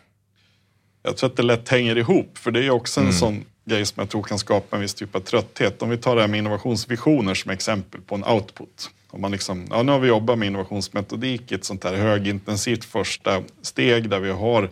[1.07, 3.17] Jag tror att det lätt hänger ihop, för det är också en mm.
[3.17, 5.81] sån grej som jag tror kan skapa en viss typ av trötthet.
[5.81, 8.89] Om vi tar det här med innovationsvisioner som exempel på en output.
[9.09, 12.85] Om man liksom, ja, nu har vi jobbat med innovationsmetodik i ett sånt här högintensivt
[12.85, 14.69] första steg där vi har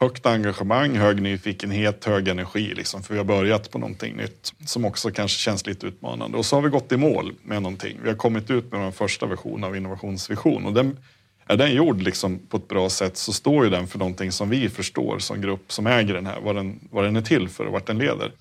[0.00, 2.74] högt engagemang, hög nyfikenhet, hög energi.
[2.74, 6.38] Liksom, för vi har börjat på någonting nytt som också kanske känns lite utmanande.
[6.38, 7.98] Och så har vi gått i mål med någonting.
[8.02, 10.66] Vi har kommit ut med vår första version av innovationsvision.
[10.66, 10.96] Och den
[11.46, 14.50] är den gjord liksom på ett bra sätt så står ju den för någonting som
[14.50, 17.64] vi förstår som grupp som äger den här, vad den, vad den är till för
[17.64, 18.32] och vart den leder.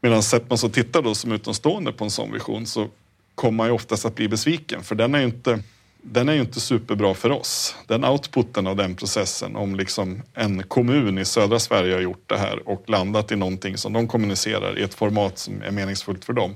[0.00, 2.88] Medan sätter man så tittar då som utomstående på en sån vision så
[3.34, 5.62] kommer man ju oftast att bli besviken för den är ju inte,
[6.02, 7.76] den är ju inte superbra för oss.
[7.86, 12.38] Den outputen av den processen om liksom en kommun i södra Sverige har gjort det
[12.38, 16.32] här och landat i någonting som de kommunicerar i ett format som är meningsfullt för
[16.32, 16.54] dem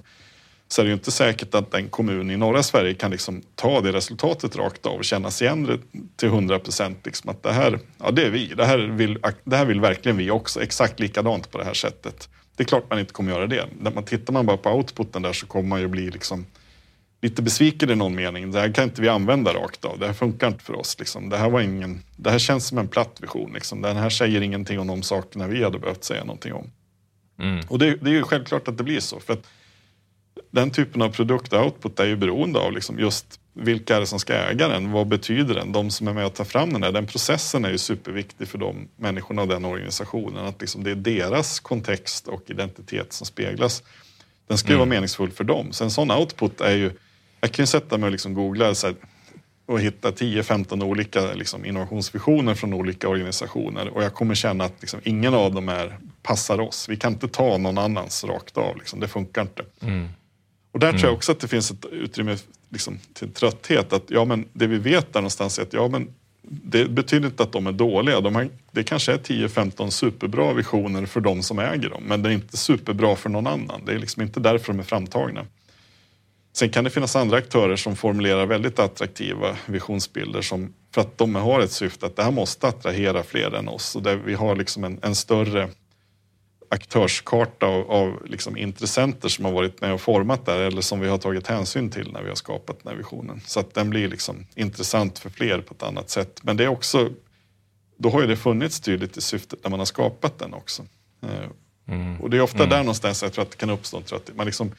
[0.72, 3.80] så är det ju inte säkert att en kommun i norra Sverige kan liksom ta
[3.80, 5.82] det resultatet rakt av och känna sig igen
[6.16, 6.98] till hundra procent.
[7.04, 10.16] Liksom att det här, ja det är vi, det här, vill, det här vill verkligen
[10.16, 12.28] vi också, exakt likadant på det här sättet.
[12.56, 13.66] Det är klart man inte kommer göra det.
[13.80, 16.46] När man tittar man bara på outputen där så kommer man ju bli liksom
[17.22, 18.50] lite besviken i någon mening.
[18.50, 19.98] Det här kan inte vi använda rakt av.
[19.98, 20.98] Det här funkar inte för oss.
[20.98, 21.28] Liksom.
[21.28, 23.52] Det, här var ingen, det här känns som en platt vision.
[23.52, 23.82] Liksom.
[23.82, 26.70] Den här säger ingenting om de sakerna vi hade behövt säga någonting om.
[27.38, 27.60] Mm.
[27.68, 29.20] Och det, det, är ju självklart att det blir så.
[29.20, 29.46] För att
[30.50, 34.34] den typen av produktoutput är ju beroende av liksom just vilka är det som ska
[34.34, 34.92] äga den?
[34.92, 35.72] Vad betyder den?
[35.72, 38.58] De som är med och tar fram den här, den processen är ju superviktig för
[38.58, 40.46] de människorna och den organisationen.
[40.46, 43.82] Att liksom det är deras kontext och identitet som speglas.
[44.46, 44.78] Den ska ju mm.
[44.78, 45.72] vara meningsfull för dem.
[45.72, 46.92] Så en sån output är ju,
[47.40, 48.96] jag kan ju sätta mig och liksom googla så här,
[49.66, 55.00] och hitta 10-15 olika liksom, innovationsvisioner från olika organisationer och jag kommer känna att liksom,
[55.04, 56.88] ingen av dem är, passar oss.
[56.88, 59.00] Vi kan inte ta någon annans rakt av, liksom.
[59.00, 59.64] det funkar inte.
[59.82, 60.08] Mm.
[60.72, 61.00] Och där mm.
[61.00, 62.36] tror jag också att det finns ett utrymme
[62.68, 63.92] liksom, till trötthet.
[63.92, 66.08] Att ja, men det vi vet där någonstans är att ja, men
[66.42, 68.20] det betyder inte att de är dåliga.
[68.20, 72.28] De har, det kanske är 10-15 superbra visioner för de som äger dem, men det
[72.28, 73.82] är inte superbra för någon annan.
[73.86, 75.46] Det är liksom inte därför de är framtagna.
[76.52, 81.34] Sen kan det finnas andra aktörer som formulerar väldigt attraktiva visionsbilder som, för att de
[81.34, 83.96] har ett syfte att det här måste attrahera fler än oss.
[83.96, 85.68] Och där vi har liksom en, en större
[86.72, 91.08] aktörskarta av, av liksom intressenter som har varit med och format där eller som vi
[91.08, 93.40] har tagit hänsyn till när vi har skapat den här visionen.
[93.46, 96.40] Så att den blir liksom intressant för fler på ett annat sätt.
[96.42, 97.10] Men det är också,
[97.96, 100.82] då har ju det funnits tydligt i syftet när man har skapat den också.
[101.22, 102.20] Eh, mm.
[102.20, 102.70] Och det är ofta mm.
[102.70, 104.36] där någonstans jag tror att det kan uppstå en trötthet.
[104.36, 104.72] Man, liksom,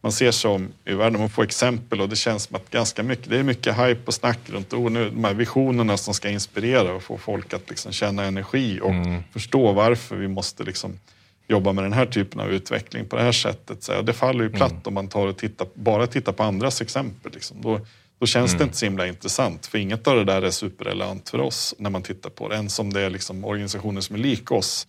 [0.00, 3.30] man ser som i världen, man får exempel och det känns som att ganska mycket,
[3.30, 6.92] det är mycket hype och snack runt oh, nu, de här visionerna som ska inspirera
[6.92, 9.22] och få folk att liksom känna energi och mm.
[9.32, 10.98] förstå varför vi måste liksom
[11.48, 13.82] jobba med den här typen av utveckling på det här sättet.
[13.82, 14.82] Så det faller ju platt mm.
[14.84, 17.32] om man tar och tittar, bara tittar på andras exempel.
[17.32, 17.62] Liksom.
[17.62, 17.80] Då,
[18.18, 18.58] då känns mm.
[18.58, 19.66] det inte så himla intressant.
[19.66, 22.54] För inget av det där är superrelevant för oss när man tittar på det.
[22.54, 24.86] Ens om det är liksom organisationer som är lika oss.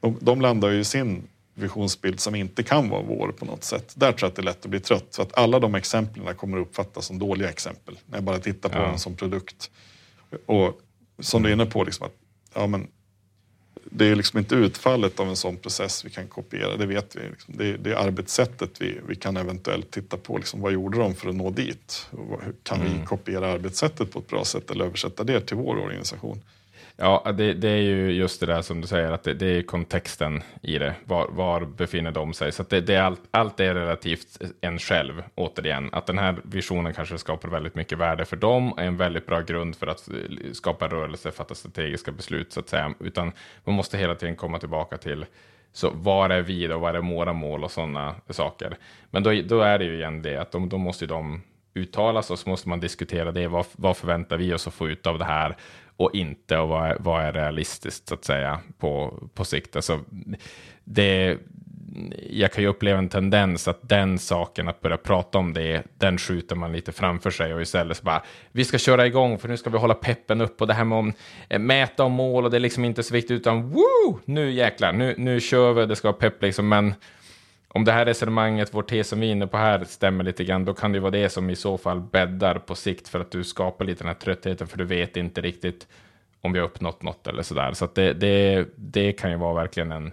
[0.00, 1.22] De, de landar ju i sin
[1.54, 3.92] visionsbild som inte kan vara vår på något sätt.
[3.96, 5.16] Där tror jag att det är lätt att bli trött.
[5.16, 7.98] För att alla de exemplen kommer att uppfattas som dåliga exempel.
[8.06, 8.82] När jag bara tittar på ja.
[8.82, 9.70] den som produkt.
[10.46, 10.80] Och
[11.18, 12.14] som du är inne på, liksom att
[12.54, 12.88] ja, men
[13.90, 17.20] det är liksom inte utfallet av en sån process vi kan kopiera, det vet vi.
[17.30, 17.54] Liksom.
[17.56, 20.36] Det, är, det är arbetssättet vi, vi kan eventuellt titta på.
[20.38, 22.08] Liksom, vad gjorde de för att nå dit?
[22.62, 23.00] Kan mm.
[23.00, 26.40] vi kopiera arbetssättet på ett bra sätt eller översätta det till vår organisation?
[27.02, 29.62] Ja, det, det, är ju just det där som du säger, att det, det är
[29.62, 30.94] kontexten i det.
[31.04, 32.52] Var, var befinner de sig?
[32.52, 35.88] Så det, det, är allt, allt är relativt en själv, återigen.
[35.92, 39.40] Att den här visionen kanske skapar väldigt mycket värde för dem, är en väldigt bra
[39.40, 40.08] grund för att
[40.52, 42.94] skapa rörelse, fatta strategiska beslut, så att säga.
[43.00, 43.32] Utan
[43.64, 45.26] man måste hela tiden komma tillbaka till
[45.72, 48.76] så var är vi då, vad är våra mål och sådana saker.
[49.10, 51.42] Men då, då är det ju igen det att de, då måste de
[51.74, 53.48] uttalas och så måste man diskutera det.
[53.48, 55.56] Vad, vad förväntar vi oss att få ut av det här?
[56.00, 59.76] Och inte och vad är, vad är realistiskt så att säga på, på sikt.
[59.76, 60.00] Alltså,
[60.84, 61.38] det,
[62.30, 66.18] jag kan ju uppleva en tendens att den saken, att börja prata om det, den
[66.18, 69.56] skjuter man lite framför sig och istället så bara, vi ska köra igång för nu
[69.56, 71.14] ska vi hålla peppen upp och det här med att
[71.48, 74.92] eh, mäta och mål och det är liksom inte så viktigt utan woo, nu jäklar,
[74.92, 76.94] nu, nu kör vi, det ska vara pepp liksom, men
[77.72, 80.64] om det här resonemanget, vår tes som vi är inne på här, stämmer lite grann,
[80.64, 83.44] då kan det vara det som i så fall bäddar på sikt för att du
[83.44, 85.86] skapar lite den här tröttheten, för du vet inte riktigt
[86.40, 87.72] om vi har uppnått något eller sådär.
[87.72, 90.12] Så att det, det, det kan ju vara verkligen en,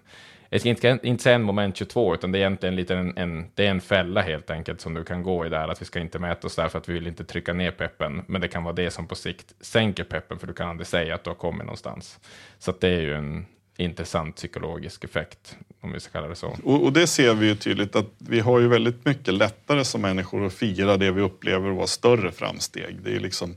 [0.50, 3.46] jag ska inte, inte säga en moment 22, utan det är egentligen lite en, en,
[3.56, 6.00] det är en fälla helt enkelt som du kan gå i där, att vi ska
[6.00, 8.64] inte mäta oss där för att vi vill inte trycka ner peppen, men det kan
[8.64, 11.36] vara det som på sikt sänker peppen, för du kan aldrig säga att du har
[11.36, 12.20] kommit någonstans.
[12.60, 13.46] Så att det är ju en,
[13.78, 16.58] intressant psykologisk effekt, om vi ska kalla det så.
[16.64, 20.02] Och, och, det ser vi ju tydligt att vi har ju väldigt mycket lättare som
[20.02, 22.98] människor att fira det vi upplever vara större framsteg.
[23.04, 23.56] Det är liksom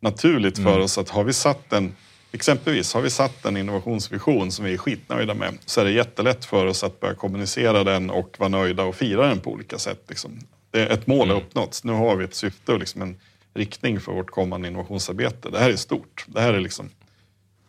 [0.00, 0.82] naturligt för mm.
[0.82, 1.94] oss att har vi satt en
[2.32, 6.44] Exempelvis har vi satt en innovationsvision som vi är skitnöjda med så är det jättelätt
[6.44, 10.04] för oss att börja kommunicera den och vara nöjda och fira den på olika sätt.
[10.08, 10.38] Liksom.
[10.70, 11.42] Det är ett mål mm.
[11.42, 11.84] uppnåtts.
[11.84, 13.16] Nu har vi ett syfte och liksom en
[13.54, 15.50] riktning för vårt kommande innovationsarbete.
[15.50, 16.24] Det här är stort.
[16.28, 16.90] Det här är, liksom,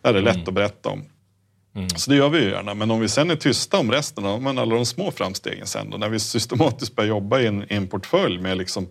[0.01, 0.47] det här är lätt mm.
[0.47, 1.05] att berätta om.
[1.78, 1.90] Mm.
[1.90, 2.74] Så det gör vi ju gärna.
[2.74, 5.98] Men om vi sen är tysta om resten, av alla de små framstegen sen då,
[5.98, 8.88] när vi systematiskt börjar jobba i en, i en portfölj med liksom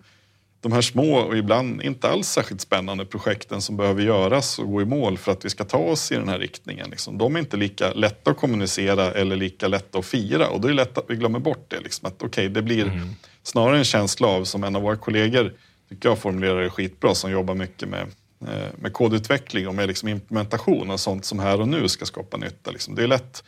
[0.61, 4.81] de här små och ibland inte alls särskilt spännande projekten som behöver göras och gå
[4.81, 6.89] i mål för att vi ska ta oss i den här riktningen.
[6.89, 7.17] Liksom.
[7.17, 10.71] De är inte lika lätta att kommunicera eller lika lätta att fira och då är
[10.71, 11.79] det lätt att vi glömmer bort det.
[11.79, 12.07] Liksom.
[12.07, 13.09] Att, okay, det blir mm.
[13.43, 15.53] snarare en känsla av, som en av våra kollegor
[15.89, 18.07] tycker jag formulerar det skitbra, som jobbar mycket med
[18.75, 22.71] med kodutveckling och med liksom implementation av sånt som här och nu ska skapa nytta.
[22.71, 22.95] Liksom.
[22.95, 23.43] Det är lätt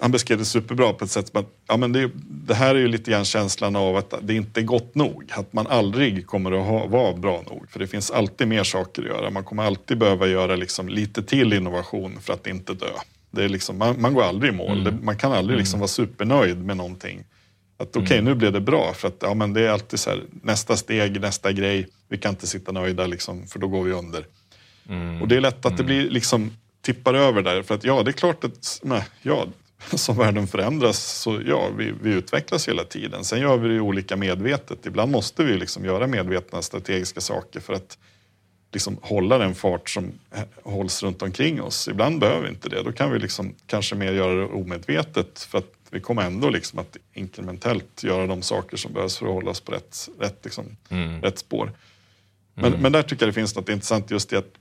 [0.00, 2.78] han beskrev det superbra på ett sätt som att ja, men det, det, här är
[2.78, 5.32] ju lite grann känslan av att det inte är gott nog.
[5.32, 7.70] Att man aldrig kommer att ha, vara bra nog.
[7.70, 9.30] För det finns alltid mer saker att göra.
[9.30, 12.90] Man kommer alltid behöva göra liksom lite till innovation för att inte dö.
[13.30, 14.80] Det är liksom, man, man går aldrig i mål.
[14.80, 15.04] Mm.
[15.04, 15.80] Man kan aldrig liksom mm.
[15.80, 17.24] vara supernöjd med någonting.
[17.78, 18.24] Att okej, okay, mm.
[18.24, 21.20] nu blev det bra för att ja, men det är alltid så här, nästa steg,
[21.20, 21.88] nästa grej.
[22.08, 24.26] Vi kan inte sitta nöjda liksom, för då går vi under.
[24.88, 25.22] Mm.
[25.22, 25.76] Och det är lätt att mm.
[25.76, 27.62] det blir liksom tippar över där.
[27.62, 29.46] För att ja, det är klart att nej, ja,
[29.94, 33.24] som världen förändras så ja, vi, vi utvecklas hela tiden.
[33.24, 34.86] Sen gör vi det olika medvetet.
[34.86, 37.98] Ibland måste vi liksom göra medvetna strategiska saker för att
[38.72, 40.12] liksom hålla den fart som
[40.62, 41.88] hålls runt omkring oss.
[41.88, 42.82] Ibland behöver vi inte det.
[42.82, 46.78] Då kan vi liksom kanske mer göra det omedvetet för att vi kommer ändå liksom
[46.78, 50.76] att inkrementellt göra de saker som behövs för att hålla oss på rätt, rätt, liksom,
[50.88, 51.22] mm.
[51.22, 51.72] rätt spår.
[52.54, 54.54] Men, men där tycker jag det finns något intressant just i att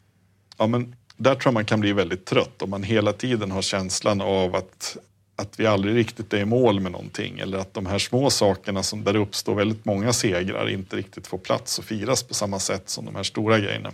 [0.58, 3.62] ja, men där tror jag man kan bli väldigt trött om man hela tiden har
[3.62, 4.98] känslan av att,
[5.36, 7.40] att vi aldrig riktigt är i mål med någonting.
[7.40, 11.28] Eller att de här små sakerna som, där det uppstår väldigt många segrar inte riktigt
[11.28, 13.92] får plats och firas på samma sätt som de här stora grejerna.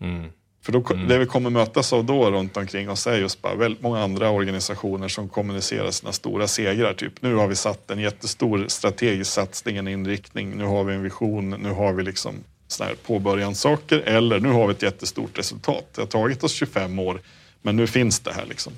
[0.00, 0.30] Mm.
[0.66, 3.82] För då, det vi kommer mötas av då runt omkring oss är just bara väldigt
[3.82, 6.94] många andra organisationer som kommunicerar sina stora segrar.
[6.94, 11.02] Typ nu har vi satt en jättestor strategisk satsning, en inriktning, nu har vi en
[11.02, 12.34] vision, nu har vi liksom
[12.68, 15.84] såna här eller nu har vi ett jättestort resultat.
[15.94, 17.20] Det har tagit oss 25 år
[17.62, 18.72] men nu finns det här liksom.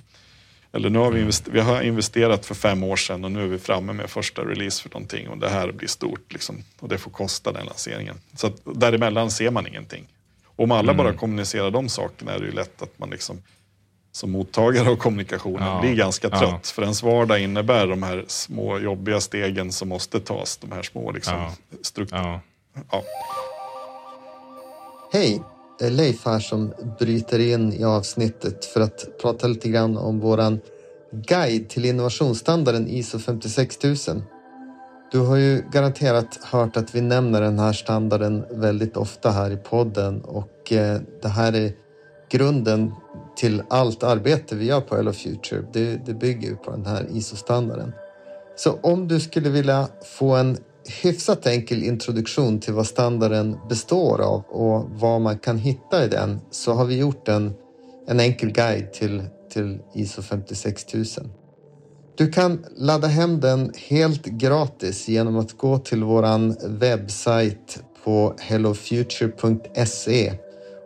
[0.73, 3.49] Eller nu har vi, investerat, vi har investerat för fem år sedan och nu är
[3.49, 6.65] vi framme med första release för någonting och det här blir stort liksom.
[6.81, 8.17] Och det får kosta den lanseringen.
[8.37, 10.07] Så att däremellan ser man ingenting.
[10.59, 13.43] Om alla bara kommunicerar de sakerna är det ju lätt att man liksom
[14.13, 15.81] som mottagare av kommunikationen Ja.
[15.81, 16.39] blir ganska Ja.
[16.39, 16.69] trött.
[16.69, 20.57] För ens vardag innebär de här små jobbiga stegen som måste tas.
[20.57, 21.53] De här små liksom, Ja.
[21.83, 22.17] struktur...
[22.19, 22.41] Ja.
[22.91, 23.03] Ja.
[25.13, 25.43] Hej!
[25.79, 30.21] Det är Leif här som bryter in i avsnittet för att prata lite grann om
[30.21, 30.61] våran
[31.13, 34.23] guide till innovationsstandarden ISO 56000.
[35.13, 39.57] Du har ju garanterat hört att vi nämner den här standarden väldigt ofta här i
[39.57, 41.73] podden och eh, det här är
[42.31, 42.95] grunden
[43.37, 45.65] till allt arbete vi gör på Hello Future.
[45.73, 47.93] Det, det bygger ju på den här ISO-standarden.
[48.57, 50.59] Så om du skulle vilja få en
[51.03, 56.41] hyfsat enkel introduktion till vad standarden består av och vad man kan hitta i den
[56.51, 57.55] så har vi gjort en,
[58.07, 61.31] en enkel guide till, till ISO 56000.
[62.19, 70.33] Du kan ladda hem den helt gratis genom att gå till våran webbsajt på hellofuture.se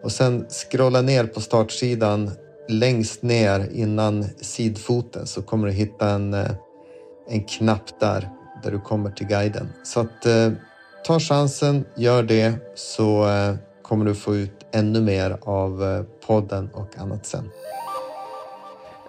[0.02, 2.30] och sen scrolla ner på startsidan
[2.68, 6.50] längst ner innan sidfoten så kommer du hitta en, eh,
[7.28, 8.28] en knapp där,
[8.62, 9.68] där du kommer till guiden.
[9.84, 10.50] Så att eh,
[11.06, 16.70] ta chansen, gör det så eh, kommer du få ut ännu mer av eh, podden
[16.72, 17.50] och annat sen.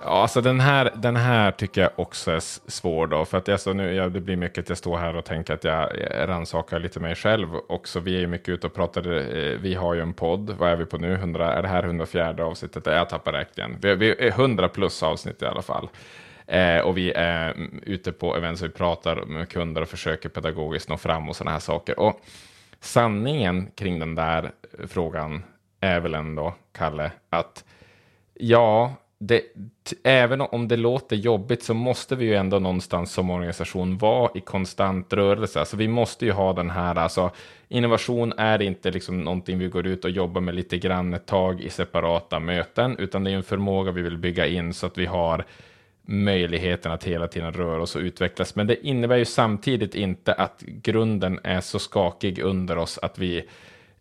[0.05, 2.39] Ja, alltså den här, den här tycker jag också är
[2.69, 5.25] svår då, för att alltså nu, ja, det blir mycket att jag står här och
[5.25, 5.89] tänker att jag
[6.29, 7.99] rannsakar lite mig själv också.
[7.99, 10.75] Vi är ju mycket ute och pratar, eh, vi har ju en podd, vad är
[10.75, 11.13] vi på nu?
[11.13, 12.85] 100, är det här 104 avsnittet?
[12.85, 13.77] Jag tappar räkningen.
[13.81, 15.89] Vi, vi är 100 plus avsnitt i alla fall.
[16.47, 20.29] Eh, och vi är mm, ute på event så vi pratar med kunder och försöker
[20.29, 21.99] pedagogiskt nå fram och sådana här saker.
[21.99, 22.21] Och
[22.79, 24.51] sanningen kring den där
[24.87, 25.43] frågan
[25.79, 27.63] är väl ändå, Kalle, att
[28.33, 28.93] ja,
[29.27, 29.39] det,
[29.83, 34.31] t- även om det låter jobbigt så måste vi ju ändå någonstans som organisation vara
[34.35, 35.59] i konstant rörelse.
[35.59, 37.31] Alltså vi måste ju ha den här, alltså
[37.67, 41.61] innovation är inte liksom någonting vi går ut och jobbar med lite grann ett tag
[41.61, 45.05] i separata möten, utan det är en förmåga vi vill bygga in så att vi
[45.05, 45.45] har
[46.05, 48.55] möjligheten att hela tiden röra oss och utvecklas.
[48.55, 53.43] Men det innebär ju samtidigt inte att grunden är så skakig under oss att vi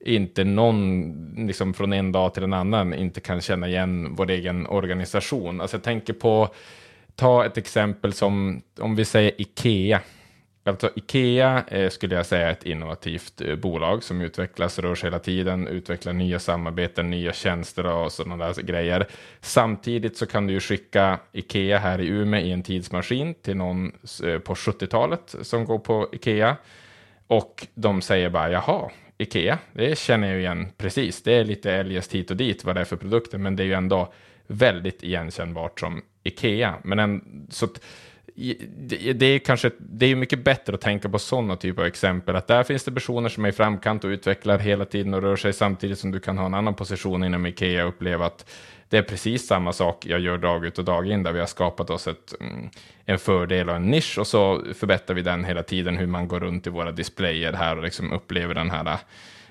[0.05, 1.15] inte någon,
[1.47, 5.61] liksom från en dag till en annan, inte kan känna igen vår egen organisation.
[5.61, 6.49] Alltså jag tänker på,
[7.17, 10.01] ta ett exempel som, om vi säger Ikea.
[10.65, 15.07] Alltså Ikea eh, skulle jag säga är ett innovativt eh, bolag som utvecklas, rör sig
[15.07, 19.07] hela tiden, utvecklar nya samarbeten, nya tjänster och sådana där grejer.
[19.41, 23.87] Samtidigt så kan du ju skicka Ikea här i Umeå i en tidsmaskin till någon
[24.25, 26.57] eh, på 70-talet som går på Ikea.
[27.27, 28.91] Och de säger bara, jaha,
[29.23, 31.23] Ikea, det känner jag ju igen precis.
[31.23, 33.67] Det är lite eljest hit och dit vad det är för produkter, men det är
[33.67, 34.13] ju ändå
[34.47, 36.75] väldigt igenkännbart som Ikea.
[36.85, 37.81] Men en, så att,
[38.77, 42.37] det, det är kanske det är mycket bättre att tänka på sådana typer av exempel.
[42.37, 45.37] Att där finns det personer som är i framkant och utvecklar hela tiden och rör
[45.37, 48.51] sig samtidigt som du kan ha en annan position inom Ikea och uppleva att
[48.93, 51.47] det är precis samma sak jag gör dag ut och dag in där vi har
[51.47, 52.71] skapat oss ett, mm,
[53.05, 56.41] en fördel och en nisch och så förbättrar vi den hela tiden hur man går
[56.41, 58.99] runt i våra displayer här och liksom upplever den här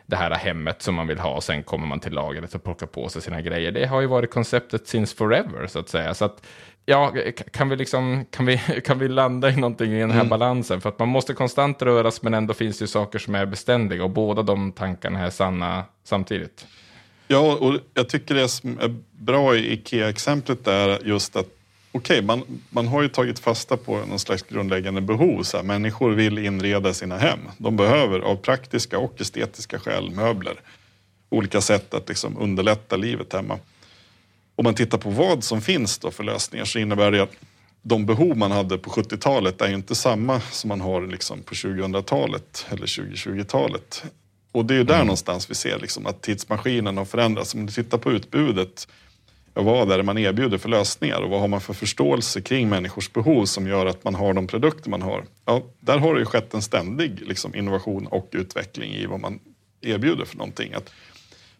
[0.06, 2.88] det här hemmet som man vill ha och sen kommer man till lagret och plockar
[2.88, 3.71] på sig sina grejer.
[3.71, 6.13] Det har ju varit konceptet since forever så att säga.
[6.13, 6.47] Så att,
[6.86, 7.13] ja,
[7.51, 10.82] kan vi, liksom, kan, vi, kan vi landa i någonting i den här balansen?
[10.82, 14.03] För att man måste konstant röras men ändå finns det ju saker som är beständiga
[14.03, 16.65] och båda de tankarna är sanna samtidigt.
[17.32, 21.47] Ja, och jag tycker det som är bra i IKEA-exemplet är just att
[21.91, 25.43] okej, man, man har ju tagit fasta på någon slags grundläggande behov.
[25.43, 27.39] Så här, människor vill inreda sina hem.
[27.57, 30.55] De behöver av praktiska och estetiska skäl möbler.
[31.29, 33.59] Olika sätt att liksom underlätta livet hemma.
[34.55, 37.36] Om man tittar på vad som finns då för lösningar så innebär det att
[37.82, 41.53] de behov man hade på 70-talet är ju inte samma som man har liksom på
[41.53, 44.03] 2000-talet eller 2020-talet.
[44.52, 47.54] Och det är ju där någonstans vi ser liksom att tidsmaskinen har förändrats.
[47.54, 48.88] Om du tittar på utbudet,
[49.54, 52.70] ja, vad är det man erbjuder för lösningar och vad har man för förståelse kring
[52.70, 55.26] människors behov som gör att man har de produkter man har?
[55.45, 59.39] Ja, där har det ju skett en ständig liksom, innovation och utveckling i vad man
[59.82, 60.74] erbjuder för någonting.
[60.74, 60.91] Att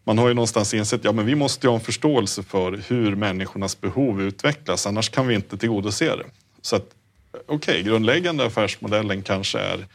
[0.04, 3.80] man har ju någonstans insett ja, men vi måste ha en förståelse för hur människornas
[3.80, 6.24] behov utvecklas, annars kan vi inte tillgodose det.
[6.62, 6.86] Så att
[7.32, 9.86] okej, okay, grundläggande affärsmodellen kanske är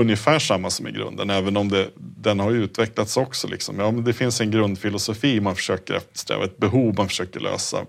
[0.00, 3.48] ungefär samma som i grunden, även om det, den har utvecklats också.
[3.48, 3.78] Liksom.
[3.78, 7.86] Ja, men det finns en grundfilosofi man försöker eftersträva, ett behov man försöker lösa.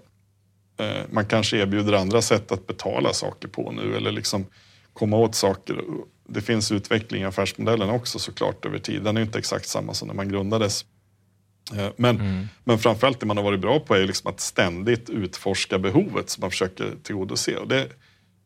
[0.80, 4.45] Eh, man kanske erbjuder andra sätt att betala saker på nu eller liksom
[4.93, 5.82] komma åt saker.
[6.28, 9.03] Det finns utveckling i affärsmodellen också såklart över tid.
[9.03, 10.86] Den är inte exakt samma som när man grundades.
[11.76, 12.47] Eh, men, mm.
[12.64, 16.41] men framförallt det man har varit bra på är liksom att ständigt utforska behovet som
[16.41, 17.57] man försöker tillgodose.
[17.57, 17.88] Och det,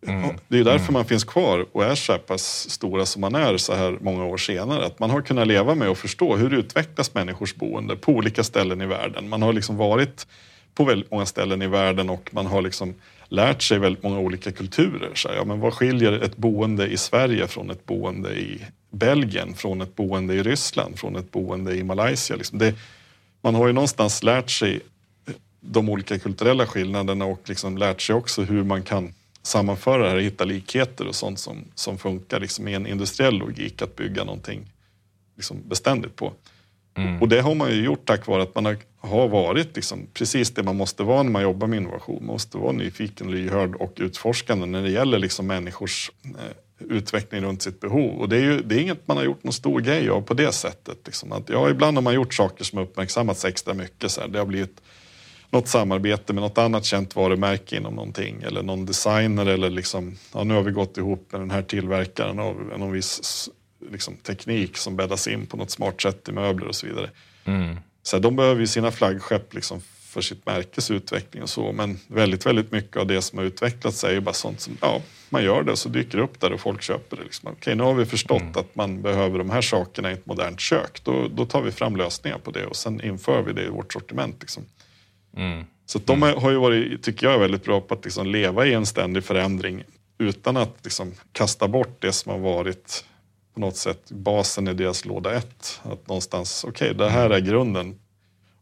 [0.08, 0.36] Mm.
[0.48, 0.94] Det är därför mm.
[0.94, 4.38] man finns kvar och är så pass stora som man är så här många år
[4.38, 4.86] senare.
[4.86, 8.82] Att man har kunnat leva med och förstå hur utvecklas människors boende på olika ställen
[8.82, 9.30] i världen.
[9.30, 10.28] Man har liksom varit
[10.74, 12.94] på väldigt många ställen i världen och man har liksom
[13.30, 15.12] lärt sig väldigt många olika kulturer.
[15.16, 19.54] Så här, ja, men vad skiljer ett boende i Sverige från ett boende i Belgien,
[19.54, 22.36] från ett boende i Ryssland, från ett boende i Malaysia?
[22.36, 22.76] Liksom det,
[23.42, 24.80] man har ju någonstans lärt sig
[25.62, 29.14] de olika kulturella skillnaderna och liksom lärt sig också hur man kan
[29.46, 33.38] sammanföra det här och hitta likheter och sånt som, som funkar liksom i en industriell
[33.38, 34.72] logik att bygga någonting
[35.36, 36.34] liksom beständigt på.
[36.98, 37.22] Mm.
[37.22, 40.54] Och det har man ju gjort tack vare att man har, har varit liksom precis
[40.54, 42.26] det man måste vara när man jobbar med innovation.
[42.26, 47.62] Man måste vara nyfiken, lyhörd och utforskande när det gäller liksom människors eh, utveckling runt
[47.62, 48.22] sitt behov.
[48.22, 50.34] Och det är, ju, det är inget man har gjort någon stor grej av på
[50.34, 50.98] det sättet.
[51.06, 51.32] Liksom.
[51.32, 54.12] Att, ja, ibland har man gjort saker som har uppmärksammats extra mycket.
[54.12, 54.28] Så här.
[54.28, 54.82] Det har blivit
[55.56, 60.44] något samarbete med något annat känt varumärke inom någonting eller någon designer eller liksom, ja,
[60.44, 63.50] nu har vi gått ihop med den här tillverkaren av någon viss
[63.92, 67.10] liksom, teknik som bäddas in på något smart sätt i möbler och så vidare.
[67.46, 67.76] Mm.
[68.04, 69.82] Så här, de behöver ju sina flaggskepp liksom,
[70.16, 74.04] för sitt märkes utveckling och så, men väldigt, väldigt mycket av det som har utvecklats
[74.04, 76.54] är ju bara sånt som, ja, man gör det och så dyker det upp där
[76.54, 77.24] och folk köper det.
[77.24, 77.50] Liksom.
[77.52, 78.54] Okej, nu har vi förstått mm.
[78.56, 81.02] att man behöver de här sakerna i ett modernt kök.
[81.04, 83.94] Då, då tar vi fram lösningar på det och sen inför vi det i vårt
[83.94, 84.36] sortiment.
[84.42, 84.64] Liksom.
[85.36, 85.66] Mm.
[85.86, 88.86] Så de har ju varit, tycker jag, väldigt bra på att liksom leva i en
[88.86, 89.84] ständig förändring
[90.18, 93.06] utan att liksom kasta bort det som har varit
[93.54, 95.82] på något sätt basen i deras låda ett.
[95.84, 98.00] Att någonstans, okej, okay, det här är grunden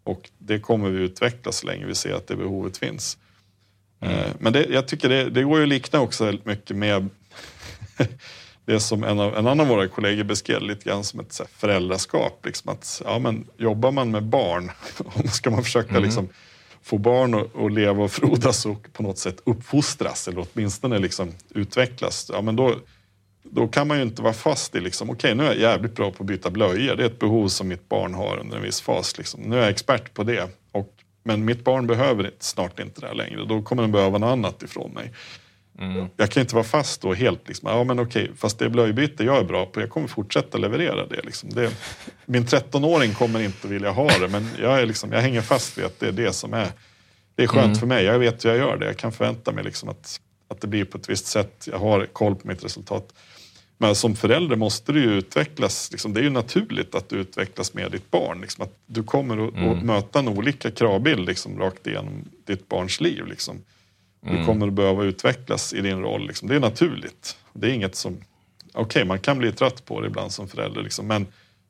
[0.03, 3.17] och det kommer vi utveckla så länge vi ser att det behovet finns.
[3.99, 4.15] Mm.
[4.15, 7.09] Eh, men det, jag tycker det, det går ju att likna också väldigt mycket med
[8.65, 12.45] det som en, av, en annan av våra kollegor beskrev lite grann som ett föräldraskap.
[12.45, 14.71] Liksom att, ja, men, jobbar man med barn,
[15.31, 16.03] ska man försöka mm.
[16.03, 16.29] liksom,
[16.83, 22.29] få barn att, leva och frodas och på något sätt uppfostras eller åtminstone liksom utvecklas,
[22.33, 22.75] ja, men då,
[23.43, 25.95] då kan man ju inte vara fast i liksom, okej okay, nu är jag jävligt
[25.95, 26.95] bra på att byta blöjor.
[26.95, 29.17] Det är ett behov som mitt barn har under en viss fas.
[29.17, 29.41] Liksom.
[29.41, 30.49] Nu är jag expert på det.
[30.71, 33.45] Och, men mitt barn behöver snart inte det här längre.
[33.45, 35.11] Då kommer den behöva något annat ifrån mig.
[35.79, 36.07] Mm.
[36.17, 39.37] Jag kan inte vara fast då helt liksom, ja men okej, fast det blöjbyte jag
[39.37, 41.21] är bra på, jag kommer fortsätta leverera det.
[41.23, 41.49] Liksom.
[41.49, 41.71] det
[42.25, 45.85] min 13-åring kommer inte vilja ha det, men jag, är liksom, jag hänger fast vid
[45.85, 46.71] att det är det som är,
[47.35, 47.75] det är skönt mm.
[47.75, 48.03] för mig.
[48.03, 50.85] Jag vet hur jag gör det, jag kan förvänta mig liksom att, att det blir
[50.85, 53.13] på ett visst sätt, jag har koll på mitt resultat.
[53.77, 57.73] Men som förälder måste du ju utvecklas, liksom, det är ju naturligt att du utvecklas
[57.73, 58.41] med ditt barn.
[58.41, 59.79] Liksom, att du kommer att, mm.
[59.79, 63.25] möta en olika kravbild liksom, rakt igenom ditt barns liv.
[63.25, 63.61] Liksom.
[64.25, 64.39] Mm.
[64.39, 66.27] Du kommer att behöva utvecklas i din roll.
[66.27, 66.47] Liksom.
[66.47, 67.37] Det är naturligt.
[67.53, 68.17] Det är inget som...
[68.73, 71.27] Okej, okay, man kan bli trött på det ibland som förälder, liksom, men,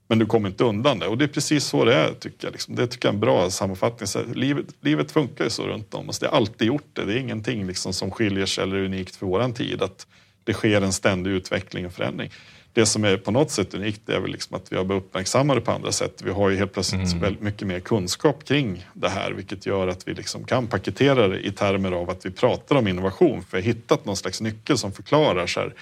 [0.08, 1.08] men du kommer inte undan det.
[1.08, 2.52] Och det är precis så det är, tycker jag.
[2.52, 2.76] Liksom.
[2.76, 4.08] Det tycker jag är en bra sammanfattning.
[4.08, 6.20] Så livet, livet funkar ju så runt om oss.
[6.20, 7.06] Det har alltid gjort det.
[7.06, 9.82] Det är ingenting liksom, som skiljer sig eller är unikt för våran tid.
[9.82, 10.08] Att
[10.44, 12.32] det sker en ständig utveckling och förändring
[12.74, 15.62] det som är på något sätt unikt är väl liksom att vi har blivit uppmärksammade
[15.62, 16.22] på andra sätt.
[16.24, 17.20] Vi har ju helt plötsligt mm.
[17.20, 21.40] väldigt mycket mer kunskap kring det här vilket gör att vi liksom kan paketera det
[21.40, 23.44] i termer av att vi pratar om innovation.
[23.44, 25.74] För vi har hittat någon slags nyckel som förklarar så här,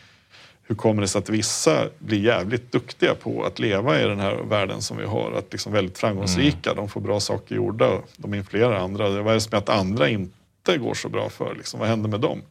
[0.63, 4.35] hur kommer det sig att vissa blir jävligt duktiga på att leva i den här
[4.35, 5.31] världen som vi har?
[5.31, 6.75] Att liksom väldigt framgångsrika, mm.
[6.75, 9.09] de får bra saker gjorda, de influerar andra.
[9.09, 11.55] Vad är det som är att andra inte går så bra för?
[11.55, 12.41] Liksom, vad händer med dem?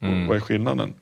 [0.00, 0.26] Mm.
[0.26, 0.94] Vad är skillnaden?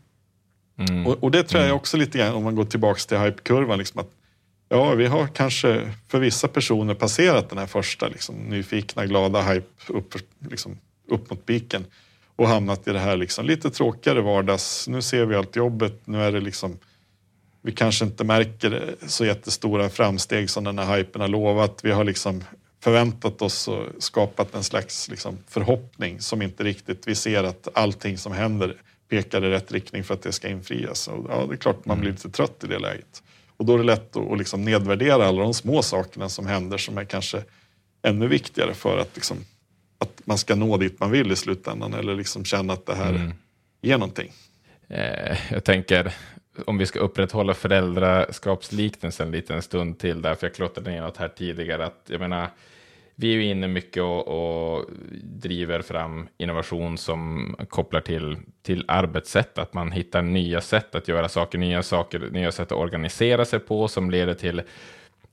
[0.78, 1.06] Mm.
[1.06, 1.76] Och, och, det tror jag mm.
[1.76, 4.10] också lite grann, om man går tillbaka till hypekurvan, liksom att
[4.68, 9.92] ja, vi har kanske för vissa personer passerat den här första liksom, nyfikna, glada hype
[9.92, 10.14] upp,
[10.50, 11.84] liksom, upp mot piken
[12.36, 14.88] och hamnat i det här liksom, lite tråkigare vardags.
[14.88, 16.78] Nu ser vi allt jobbet, nu är det liksom
[17.62, 21.80] vi kanske inte märker så jättestora framsteg som den här hypen har lovat.
[21.82, 22.44] Vi har liksom
[22.80, 28.18] förväntat oss och skapat en slags liksom förhoppning som inte riktigt, vi ser att allting
[28.18, 28.76] som händer
[29.09, 31.09] pekar i rätt riktning för att det ska infrias.
[31.09, 33.22] Och ja, det är klart man blir lite trött i det läget.
[33.56, 36.98] Och då är det lätt att, liksom nedvärdera alla de små sakerna som händer som
[36.98, 37.42] är kanske
[38.02, 39.36] ännu viktigare för att, liksom,
[39.98, 43.11] att man ska nå dit man vill i slutändan eller liksom känna att det här
[43.11, 43.32] mm.
[43.80, 44.32] ger någonting.
[44.88, 46.14] Eh, jag tänker
[46.66, 51.28] om vi ska upprätthålla föräldraskapsliknelsen en liten stund till, därför jag klottrade ner något här
[51.28, 52.50] tidigare, att jag menar,
[53.20, 54.84] vi är ju inne mycket och, och,
[55.22, 61.28] driver fram innovation som kopplar till, till arbetssätt, att man hittar nya sätt att göra
[61.28, 64.62] saker, nya saker, nya sätt att organisera sig på som leder till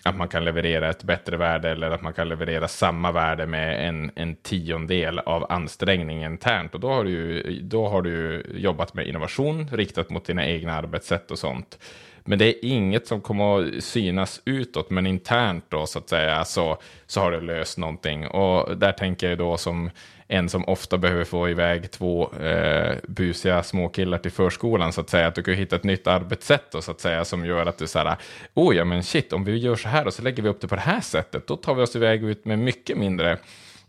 [0.03, 3.87] att man kan leverera ett bättre värde eller att man kan leverera samma värde med
[3.89, 6.73] en, en tiondel av ansträngning internt.
[6.73, 11.31] Och då har, du, då har du jobbat med innovation riktat mot dina egna arbetssätt
[11.31, 11.79] och sånt.
[12.27, 16.45] Men det är inget som kommer att synas utåt, men internt då så att säga
[16.45, 18.27] så, så har det löst någonting.
[18.27, 19.89] Och där tänker jag då som
[20.27, 25.27] en som ofta behöver få iväg två eh, busiga småkillar till förskolan så att säga,
[25.27, 27.87] att du kan hitta ett nytt arbetssätt då, så att säga som gör att du
[27.87, 28.17] så här,
[28.53, 30.67] oh ja men shit, om vi gör så här och så lägger vi upp det
[30.67, 33.37] på det här sättet, då tar vi oss iväg ut med mycket mindre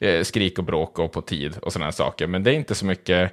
[0.01, 2.27] eh, skrik och bråk och på tid och sådana saker.
[2.27, 3.33] Men det är inte så mycket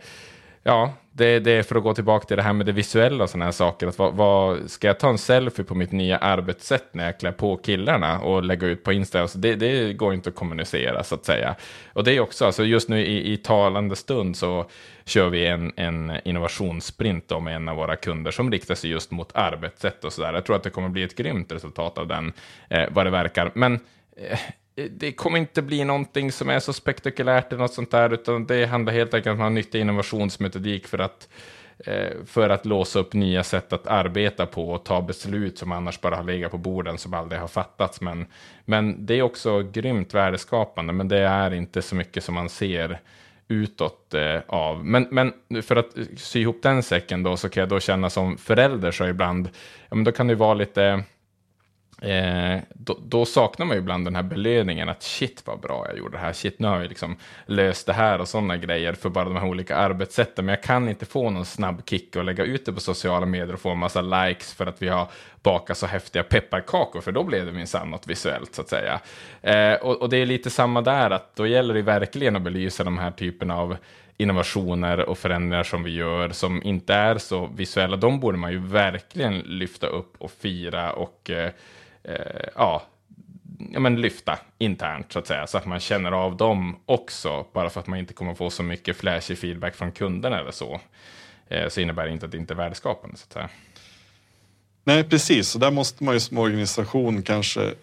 [0.63, 3.29] ja, det, det, är för att gå tillbaka till det här med det visuella och
[3.29, 3.87] sådana här saker.
[3.87, 7.31] Att vad, vad, ska jag ta en selfie på mitt nya arbetssätt när jag klär
[7.31, 9.21] på killarna och lägga ut på Insta?
[9.21, 11.55] Alltså det, det går inte att kommunicera så att säga.
[11.93, 14.65] Och det är också, alltså just nu i, i talande stund så
[15.05, 19.35] kör vi en, en innovationssprint med en av våra kunder som riktar sig just mot
[19.35, 20.33] arbetssätt och sådär.
[20.33, 22.33] Jag tror att det kommer bli ett grymt resultat av den,
[22.69, 23.51] eh, vad det verkar.
[23.55, 23.79] Men
[24.17, 24.39] eh,
[24.75, 28.45] Eh, det kommer inte bli någonting som är så spektakulärt eller något sånt där, utan
[28.45, 31.29] det handlar helt enkelt om att man nyttjar innovationsmetodik för att,
[31.77, 36.01] eh, för att låsa upp nya sätt att arbeta på och ta beslut som annars
[36.01, 38.01] bara har legat på borden som aldrig har fattats.
[38.01, 38.25] Men,
[38.65, 42.99] men det är också grymt värdeskapande, men det är inte så mycket som man ser
[43.47, 44.85] utåt eh, av.
[44.85, 48.37] Men, men för att sy ihop den säcken då så kan jag då känna som
[48.37, 49.49] förälder så ibland,
[49.89, 51.03] ja men då kan det vara lite
[52.03, 55.97] Eh, då, då, saknar man ju ibland den här belöningen att shit vad bra jag
[55.97, 59.09] gjorde det här, shit nu har jag liksom löst det här och sådana grejer för
[59.09, 60.45] bara de här olika arbetssätten.
[60.45, 63.53] Men jag kan inte få någon snabb kick och lägga ut det på sociala medier
[63.53, 65.07] och få en massa likes för att vi har
[65.43, 68.99] bakat så häftiga pepparkakor, för då blev det minsann något visuellt så att säga.
[69.41, 72.83] Eh, och, och, det är lite samma där, att då gäller det verkligen att belysa
[72.83, 73.77] de här typerna av
[74.17, 77.97] innovationer och förändringar som vi gör som inte är så visuella.
[77.97, 81.51] De borde man ju verkligen lyfta upp och fira och eh,
[82.03, 82.83] Eh, ja,
[83.71, 87.69] ja, men lyfta internt så att säga, så att man känner av dem också, bara
[87.69, 90.81] för att man inte kommer få så mycket flashig feedback från kunderna eller så,
[91.47, 93.49] eh, så innebär det inte att det inte är värdeskapande så att säga.
[94.83, 97.73] Nej, precis, Så där måste man ju som organisation kanske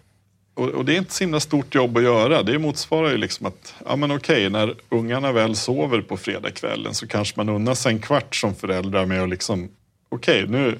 [0.53, 2.43] och, det är inte så himla stort jobb att göra.
[2.43, 7.07] Det motsvarar ju liksom att, ja men okej, när ungarna väl sover på fredagskvällen så
[7.07, 9.69] kanske man unnar sig en kvart som föräldrar med att liksom,
[10.09, 10.79] okej, nu,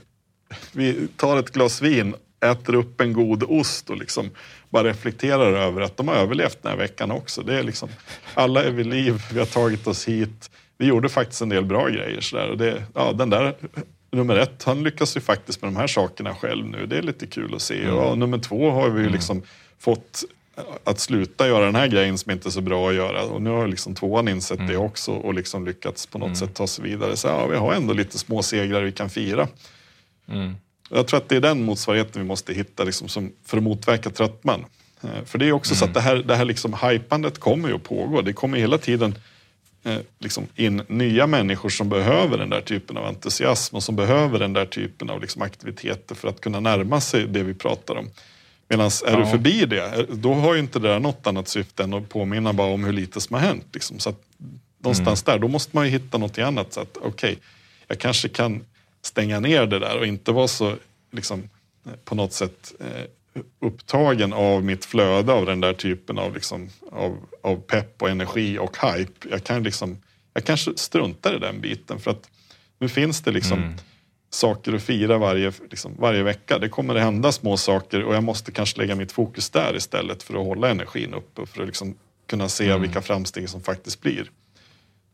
[0.72, 2.16] vi tar ett glas vin
[2.46, 4.30] äter upp en god ost och liksom
[4.70, 7.42] bara reflekterar över att de har överlevt den här veckan också.
[7.42, 7.90] Det är liksom,
[8.34, 10.52] alla är vid liv, vi har tagit oss hit.
[10.78, 12.22] Vi gjorde faktiskt en del bra grejer.
[12.22, 12.50] Så där.
[12.50, 13.56] Och det, ja, den där,
[14.12, 16.86] nummer ett, han lyckas ju faktiskt med de här sakerna själv nu.
[16.86, 17.84] Det är lite kul att se.
[17.84, 17.96] Mm.
[17.96, 19.14] Och nummer två har vi ju mm.
[19.14, 19.42] liksom
[19.80, 20.24] fått
[20.84, 23.24] att sluta göra den här grejen som inte är så bra att göra.
[23.24, 24.72] Och nu har liksom tvåan insett mm.
[24.72, 26.36] det också och liksom lyckats på något mm.
[26.36, 27.18] sätt ta sig vidare.
[27.18, 29.48] Så ja, vi har ändå lite små segrar vi kan fira.
[30.28, 30.56] Mm.
[30.94, 34.10] Jag tror att det är den motsvarigheten vi måste hitta liksom, som, för att motverka
[34.10, 34.66] tröttman.
[35.02, 35.80] Eh, för det är också mm.
[35.80, 38.22] så att det här, det här liksom hypandet kommer ju att pågå.
[38.22, 39.16] Det kommer hela tiden
[39.84, 44.40] eh, liksom in nya människor som behöver den där typen av entusiasm och som behöver
[44.40, 48.10] den där typen av liksom aktiviteter för att kunna närma sig det vi pratar om.
[48.68, 49.20] Medan är ja.
[49.20, 52.54] du förbi det, då har ju inte det där något annat syfte än att påminna
[52.54, 53.66] bara om hur lite som har hänt.
[53.74, 54.00] Liksom.
[54.00, 54.22] Så att
[54.84, 55.34] någonstans mm.
[55.34, 56.74] där, då måste man ju hitta något annat.
[56.74, 57.36] Så att okej, okay,
[57.88, 58.64] jag kanske kan
[59.02, 60.76] stänga ner det där och inte vara så
[61.12, 61.50] liksom,
[62.06, 63.06] på något sätt eh,
[63.60, 68.58] upptagen av mitt flöde av den där typen av, liksom, av, av pepp och energi
[68.58, 69.30] och hype.
[69.30, 69.98] Jag, kan liksom,
[70.34, 72.30] jag kanske struntar i den biten för att
[72.80, 73.74] nu finns det liksom mm.
[74.30, 76.60] saker att fira varje, liksom, varje vecka.
[76.60, 80.24] Det kommer att hända små saker och jag måste kanske lägga mitt fokus där istället
[80.24, 81.96] för att hålla energin uppe och för att liksom
[82.28, 82.82] kunna se mm.
[82.82, 84.32] vilka framsteg som faktiskt blir.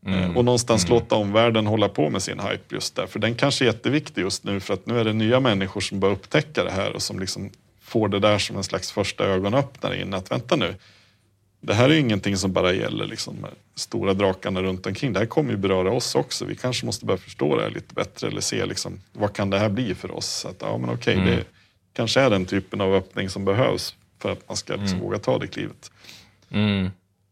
[0.06, 0.36] Mm.
[0.36, 0.94] Och någonstans mm.
[0.94, 3.06] låta omvärlden hålla på med sin hype just där.
[3.06, 6.00] För den kanske är jätteviktig just nu för att nu är det nya människor som
[6.00, 10.00] börjar upptäcka det här och som liksom får det där som en slags första ögonöppnare
[10.00, 10.74] in att vänta nu.
[11.60, 15.12] Det här är ingenting som bara gäller liksom stora drakarna runt omkring.
[15.12, 16.44] Det här kommer ju beröra oss också.
[16.44, 19.58] Vi kanske måste börja förstå det här lite bättre eller se liksom, vad kan det
[19.58, 20.26] här bli för oss.
[20.26, 21.26] Så att, ja, men okej, mm.
[21.26, 21.44] det
[21.92, 25.00] kanske är den typen av öppning som behövs för att man ska liksom mm.
[25.00, 25.90] våga ta det klivet.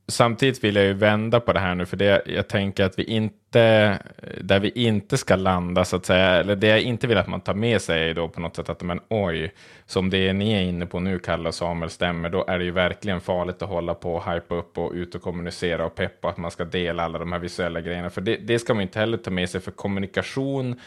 [0.09, 3.05] Samtidigt vill jag ju vända på det här nu, för det, jag tänker att vi
[3.05, 3.99] inte,
[4.41, 7.41] där vi inte ska landa så att säga, eller det jag inte vill att man
[7.41, 9.53] tar med sig är då på något sätt att, men oj,
[9.87, 12.71] som det ni är inne på nu, Kalle och Samuel, stämmer, då är det ju
[12.71, 16.37] verkligen farligt att hålla på och hypa upp och ut och kommunicera och peppa att
[16.37, 19.19] man ska dela alla de här visuella grejerna, för det, det ska man inte heller
[19.19, 20.81] ta med sig, för kommunikation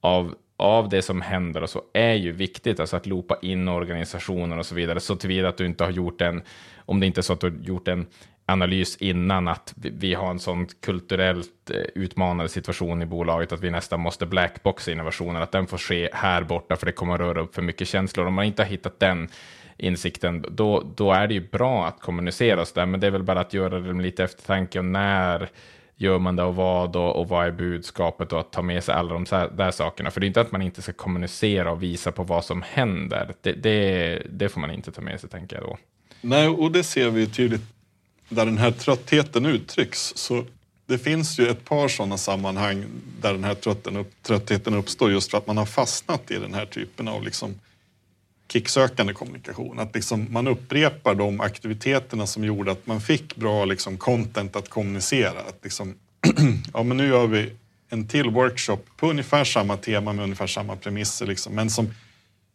[0.00, 4.58] av av det som händer och så är ju viktigt, alltså att loopa in organisationer
[4.58, 6.42] och så vidare, så tillvida att du inte har gjort en,
[6.78, 8.06] om det inte är så att du har gjort en
[8.46, 13.70] analys innan att vi har en sån kulturellt eh, utmanande situation i bolaget att vi
[13.70, 17.40] nästan måste blackboxa innovationen, att den får ske här borta för det kommer att röra
[17.40, 18.26] upp för mycket känslor.
[18.26, 19.28] Om man inte har hittat den
[19.76, 23.22] insikten, då, då är det ju bra att kommunicera så där, men det är väl
[23.22, 25.48] bara att göra det med lite eftertanke och när
[25.96, 28.94] gör man det och vad och, och vad är budskapet och att ta med sig
[28.94, 29.24] alla de
[29.56, 30.10] där sakerna.
[30.10, 33.34] För det är inte att man inte ska kommunicera och visa på vad som händer.
[33.40, 35.78] Det, det, det får man inte ta med sig, tänker jag då.
[36.20, 37.75] Nej, och det ser vi tydligt
[38.28, 40.12] där den här tröttheten uttrycks.
[40.16, 40.44] Så
[40.86, 42.84] det finns ju ett par sådana sammanhang
[43.20, 43.56] där den här
[44.22, 47.54] tröttheten uppstår just för att man har fastnat i den här typen av liksom
[48.52, 49.78] kicksökande kommunikation.
[49.78, 54.68] Att liksom man upprepar de aktiviteterna som gjorde att man fick bra liksom content att
[54.68, 55.40] kommunicera.
[55.40, 55.94] Att liksom,
[56.74, 57.52] ja, men nu gör vi
[57.88, 61.94] en till workshop på ungefär samma tema med ungefär samma premisser, liksom, men som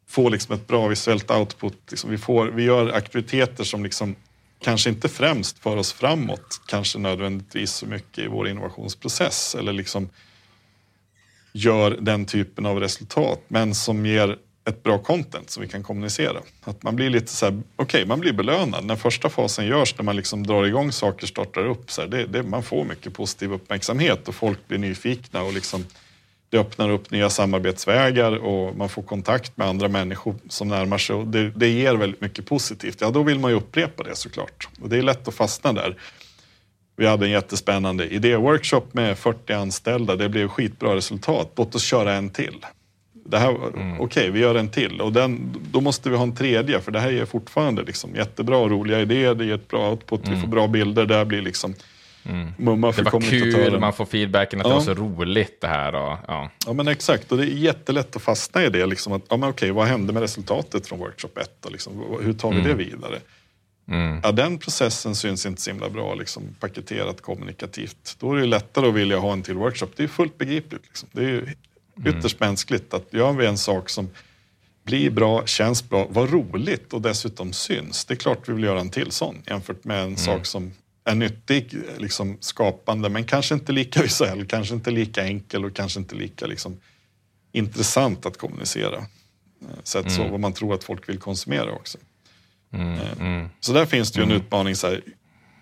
[0.08, 1.78] får liksom ett bra visuellt output.
[1.90, 4.16] Liksom vi, får, vi gör aktiviteter som liksom
[4.64, 10.10] kanske inte främst för oss framåt, kanske nödvändigtvis så mycket i vår innovationsprocess eller liksom
[11.54, 16.42] gör den typen av resultat, men som ger ett bra content som vi kan kommunicera.
[16.64, 18.86] Att man blir lite så här, okej, okay, man blir belönad.
[18.86, 22.26] När första fasen görs, när man liksom drar igång saker, startar upp, så här, det,
[22.26, 25.86] det, man får mycket positiv uppmärksamhet och folk blir nyfikna och liksom,
[26.52, 31.16] det öppnar upp nya samarbetsvägar och man får kontakt med andra människor som närmar sig
[31.16, 33.02] och det, det ger väldigt mycket positivt.
[33.02, 35.96] Ja, då vill man ju upprepa det såklart och det är lätt att fastna där.
[36.98, 40.16] Vi hade en jättespännande idéworkshop med 40 anställda.
[40.16, 41.52] Det blev skitbra resultat.
[41.56, 42.66] Låt oss köra en till
[43.26, 43.94] det här, mm.
[43.94, 46.92] okej, okay, vi gör en till och den, då måste vi ha en tredje för
[46.92, 50.36] det här ger fortfarande liksom jättebra och roliga idéer, det ger ett bra output, mm.
[50.36, 51.76] vi får bra bilder, det blir liksom
[52.24, 52.54] mm.
[52.58, 54.70] mumma för Det var kul, man får feedbacken att ja.
[54.70, 55.96] det var så roligt det här.
[55.96, 56.50] Och, ja.
[56.66, 59.50] ja men exakt, och det är jättelätt att fastna i det, liksom att, ja men
[59.50, 62.78] okej, vad hände med resultatet från workshop 1 och liksom, hur tar vi det mm.
[62.78, 63.20] vidare?
[63.88, 64.20] Mm.
[64.24, 68.16] Ja, den processen syns inte så himla bra liksom, paketerat kommunikativt.
[68.20, 69.88] Då är det lättare att vilja ha en till workshop.
[69.96, 70.84] Det är fullt begripligt.
[70.88, 71.10] Liksom.
[71.12, 71.56] Det är
[71.98, 72.18] Mm.
[72.18, 74.10] Ytterst mänskligt att gör vi en sak som
[74.84, 78.06] blir bra, känns bra, var roligt och dessutom syns.
[78.06, 80.18] Det är klart vi vill göra en till sån jämfört med en mm.
[80.18, 80.72] sak som
[81.04, 86.00] är nyttig, liksom skapande, men kanske inte lika visuell, kanske inte lika enkel och kanske
[86.00, 86.78] inte lika liksom,
[87.52, 88.98] intressant att kommunicera.
[88.98, 90.18] Eh, Sett mm.
[90.18, 91.98] så, vad man tror att folk vill konsumera också.
[92.74, 92.94] Mm.
[92.94, 93.50] Eh, mm.
[93.60, 94.42] Så där finns det ju en mm.
[94.42, 94.76] utmaning.
[94.76, 95.02] Så här,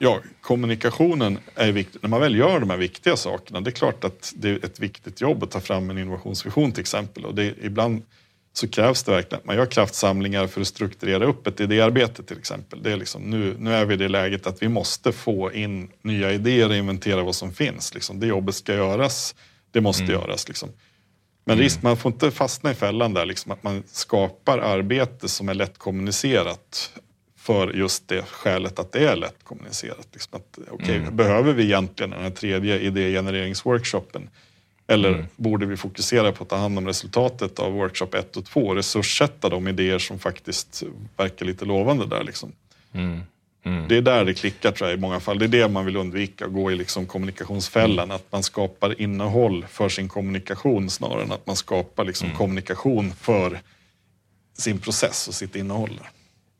[0.02, 2.00] Ja, kommunikationen är viktig.
[2.02, 4.80] När man väl gör de här viktiga sakerna, det är klart att det är ett
[4.80, 7.26] viktigt jobb att ta fram en innovationsvision till exempel.
[7.26, 8.04] Och det, ibland
[8.54, 12.38] så krävs det verkligen att man gör kraftsamlingar för att strukturera upp ett idéarbete till
[12.38, 12.84] exempel.
[12.84, 15.90] Det är liksom, nu, nu är vi i det läget att vi måste få in
[16.02, 17.94] nya idéer och inventera vad som finns.
[17.94, 18.20] Liksom.
[18.20, 19.36] Det jobbet ska göras,
[19.72, 20.16] det måste mm.
[20.16, 20.48] göras.
[20.48, 20.70] Liksom.
[21.46, 21.64] Men mm.
[21.64, 25.54] risk, man får inte fastna i fällan där, liksom, att man skapar arbete som är
[25.54, 26.92] lätt kommunicerat
[27.38, 30.08] för just det skälet att det är lätt kommunicerat.
[30.14, 31.16] Liksom att, okay, mm.
[31.16, 34.30] Behöver vi egentligen den här tredje idégenereringsworkshopen?
[34.90, 35.26] Eller mm.
[35.36, 38.76] borde vi fokusera på att ta hand om resultatet av workshop 1 och 2 och
[38.76, 40.84] resurssätta de idéer som faktiskt
[41.18, 42.24] verkar lite lovande där?
[42.24, 42.52] Liksom.
[42.94, 43.22] Mm.
[43.64, 43.88] Mm.
[43.88, 45.40] Det är där det klickar tror jag i många fall.
[45.40, 48.06] Det är det man vill undvika, att gå i liksom kommunikationsfällan.
[48.06, 48.16] Mm.
[48.16, 52.38] Att man skapar innehåll för sin kommunikation snarare än att man skapar liksom mm.
[52.38, 53.60] kommunikation för
[54.58, 56.00] sin process och sitt innehåll.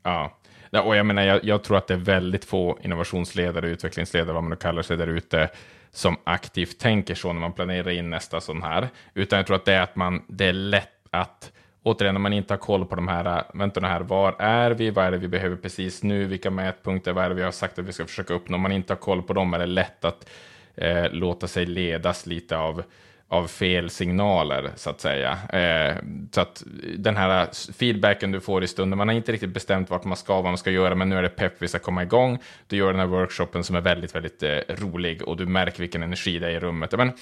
[0.02, 0.36] Ja,
[0.72, 4.42] Ja, och jag, menar, jag, jag, tror att det är väldigt få innovationsledare, utvecklingsledare, vad
[4.42, 5.48] man nu kallar sig där ute,
[5.92, 8.88] som aktivt tänker så när man planerar in nästa sån här.
[9.14, 12.32] Utan jag tror att det är att man, det är lätt att återigen, när man
[12.32, 15.28] inte har koll på de här, vänta här, var är vi, vad är det vi
[15.28, 18.34] behöver precis nu, vilka mätpunkter, vad är det vi har sagt att vi ska försöka
[18.34, 20.30] uppnå, om man inte har koll på dem är det lätt att
[20.74, 22.82] eh, låta sig ledas lite av
[23.30, 25.38] av fel signaler, så att säga.
[25.52, 25.96] Eh,
[26.30, 26.64] så att
[26.98, 30.34] den här feedbacken du får i stunden, man har inte riktigt bestämt vart man ska,
[30.34, 32.38] vad man ska göra, men nu är det pepp, vi ska komma igång.
[32.66, 36.02] Du gör den här workshopen som är väldigt, väldigt eh, rolig och du märker vilken
[36.02, 36.92] energi det är i rummet.
[36.92, 37.12] Men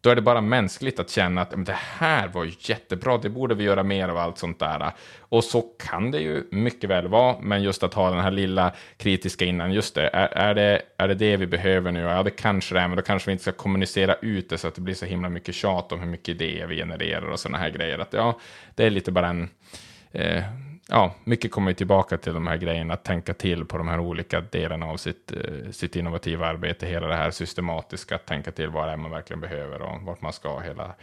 [0.00, 3.64] då är det bara mänskligt att känna att det här var jättebra, det borde vi
[3.64, 4.92] göra mer av allt sånt där.
[5.20, 8.72] Och så kan det ju mycket väl vara, men just att ha den här lilla
[8.96, 12.00] kritiska innan, just det, är, är det, är det det vi behöver nu?
[12.00, 14.68] Ja, det kanske det är, men då kanske vi inte ska kommunicera ut det så
[14.68, 17.58] att det blir så himla mycket tjat om hur mycket idéer vi genererar och sådana
[17.58, 17.98] här grejer.
[17.98, 18.38] Att ja,
[18.74, 19.48] det är lite bara en
[20.12, 20.44] eh,
[20.88, 24.40] ja, mycket kommer tillbaka till de här grejerna, att tänka till på de här olika
[24.40, 28.88] delarna av sitt, eh, sitt innovativa arbete, hela det här systematiska, att tänka till vad
[28.88, 30.94] det är man verkligen behöver och vart man ska hela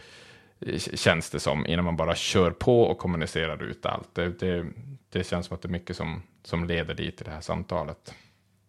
[0.60, 4.08] eh, känns det som, innan man bara kör på och kommunicerar ut allt.
[4.12, 4.66] Det, det,
[5.12, 8.14] det känns som att det är mycket som, som leder dit i det här samtalet.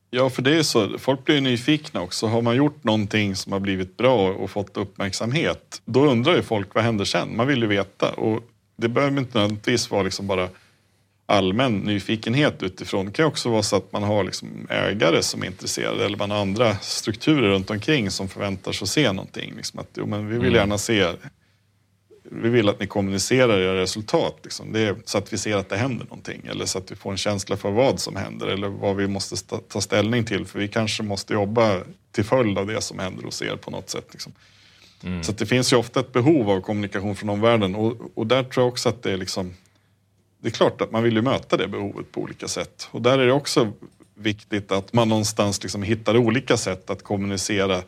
[0.09, 0.97] Ja, för det är så.
[0.97, 2.27] Folk blir nyfikna också.
[2.27, 6.75] Har man gjort någonting som har blivit bra och fått uppmärksamhet, då undrar ju folk
[6.75, 7.35] vad händer sen?
[7.35, 8.11] Man vill ju veta.
[8.11, 8.43] Och
[8.75, 10.49] det behöver inte nödvändigtvis vara liksom bara
[11.25, 13.05] allmän nyfikenhet utifrån.
[13.05, 16.31] Det kan också vara så att man har liksom ägare som är intresserade eller man
[16.31, 19.53] har andra strukturer runt omkring som förväntar sig att se någonting.
[19.55, 20.53] Liksom att, jo, men vi vill mm.
[20.53, 21.13] gärna se
[22.31, 24.39] vi vill att ni kommunicerar era resultat.
[24.43, 24.71] Liksom.
[24.71, 27.11] Det är så att vi ser att det händer någonting eller så att vi får
[27.11, 30.45] en känsla för vad som händer eller vad vi måste ta ställning till.
[30.45, 33.89] För vi kanske måste jobba till följd av det som händer hos er på något
[33.89, 34.07] sätt.
[34.11, 34.33] Liksom.
[35.03, 35.23] Mm.
[35.23, 38.63] Så det finns ju ofta ett behov av kommunikation från omvärlden och, och där tror
[38.63, 39.53] jag också att det är liksom
[40.45, 42.87] det är klart att man vill ju möta det behovet på olika sätt.
[42.91, 43.71] Och där är det också
[44.15, 47.81] viktigt att man någonstans liksom hittar olika sätt att kommunicera.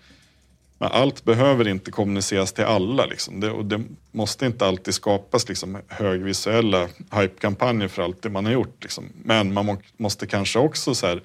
[0.78, 3.06] Men allt behöver inte kommuniceras till alla.
[3.06, 3.40] Liksom.
[3.40, 8.52] Det, och det måste inte alltid skapas liksom, högvisuella hype-kampanjer för allt det man har
[8.52, 8.84] gjort.
[8.84, 9.04] Liksom.
[9.24, 11.22] Men man må, måste kanske också så här,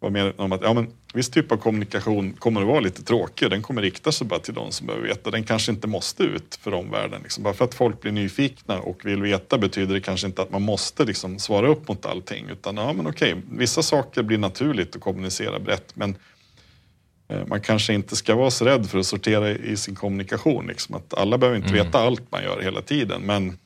[0.00, 3.50] vara medveten om att ja, men, viss typ av kommunikation kommer att vara lite tråkig.
[3.50, 5.30] Den kommer rikta sig bara till de som behöver veta.
[5.30, 7.22] Den kanske inte måste ut för omvärlden.
[7.22, 7.44] Liksom.
[7.44, 10.62] Bara för att folk blir nyfikna och vill veta betyder det kanske inte att man
[10.62, 12.48] måste liksom, svara upp mot allting.
[12.48, 15.96] Utan ja, men okej, vissa saker blir naturligt att kommunicera brett.
[15.96, 16.16] Men
[17.28, 20.66] eh, man kanske inte ska vara så rädd för att sortera i sin kommunikation.
[20.66, 20.94] Liksom.
[20.94, 21.86] Att alla behöver inte mm.
[21.86, 23.22] veta allt man gör hela tiden.
[23.22, 23.58] Men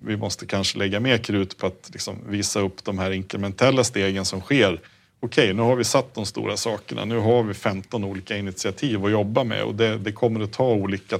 [0.00, 4.24] vi måste kanske lägga mer krut på att liksom, visa upp de här inkrementella stegen
[4.24, 4.80] som sker
[5.20, 7.04] okej, nu har vi satt de stora sakerna.
[7.04, 10.72] Nu har vi 15 olika initiativ att jobba med och det, det kommer att ta
[10.72, 11.18] olika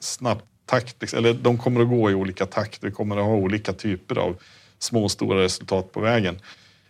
[0.00, 2.84] snabbt takt, eller de kommer att gå i olika takt.
[2.84, 4.36] Vi kommer att ha olika typer av
[4.78, 6.40] små och stora resultat på vägen.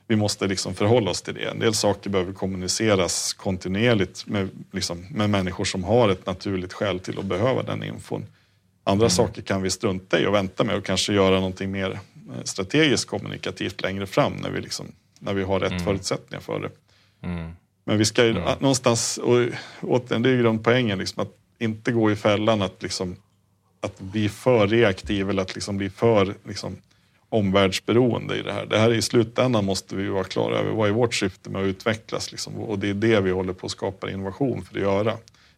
[0.06, 1.50] Vi måste liksom förhålla oss till det.
[1.50, 7.00] En del saker behöver kommuniceras kontinuerligt med, liksom, med människor som har ett naturligt skäl
[7.00, 8.26] till att behöva den infon.
[8.84, 9.10] Andra mm.
[9.10, 11.98] saker kan vi strunta i och vänta med och kanske göra någonting mer eh,
[12.44, 14.86] strategiskt kommunikativt längre fram när vi liksom
[15.24, 15.84] när vi har rätt mm.
[15.84, 16.70] förutsättningar för det.
[17.28, 17.52] Mm.
[17.84, 18.58] Men vi ska ju mm.
[18.60, 19.48] någonstans, och
[19.80, 23.16] återigen, det är ju grundpoängen, liksom, att inte gå i fällan att, liksom,
[23.80, 26.76] att bli för reaktiv eller att liksom bli för liksom,
[27.28, 28.66] omvärldsberoende i det här.
[28.66, 30.72] Det här i slutändan måste vi vara klara över.
[30.72, 32.30] Vad är vårt syfte med att utvecklas?
[32.32, 32.54] Liksom?
[32.54, 35.16] Och det är det vi håller på att skapa innovation för att göra.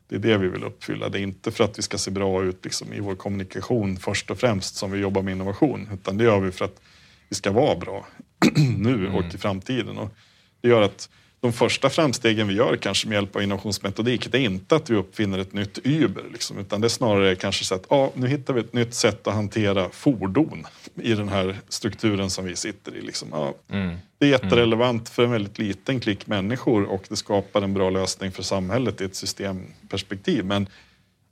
[0.08, 1.08] Det är det vi vill uppfylla.
[1.08, 4.30] Det är inte för att vi ska se bra ut liksom, i vår kommunikation först
[4.30, 5.88] och främst som vi jobbar med innovation.
[5.92, 6.80] Utan det gör vi för att
[7.28, 8.06] vi ska vara bra
[8.78, 9.30] nu och mm.
[9.34, 9.98] i framtiden.
[9.98, 10.14] Och
[10.60, 11.08] det gör att
[11.40, 14.96] de första framstegen vi gör kanske med hjälp av innovationsmetodik, det är inte att vi
[14.96, 18.54] uppfinner ett nytt Uber, liksom, utan det är snarare kanske så att ah, nu hittar
[18.54, 20.66] vi ett nytt sätt att hantera fordon
[21.02, 23.00] i den här strukturen som vi sitter i.
[23.00, 23.32] Liksom.
[23.32, 23.96] Ah, mm.
[24.18, 28.32] Det är jätterelevant för en väldigt liten klick människor och det skapar en bra lösning
[28.32, 30.44] för samhället i ett systemperspektiv.
[30.44, 30.66] Men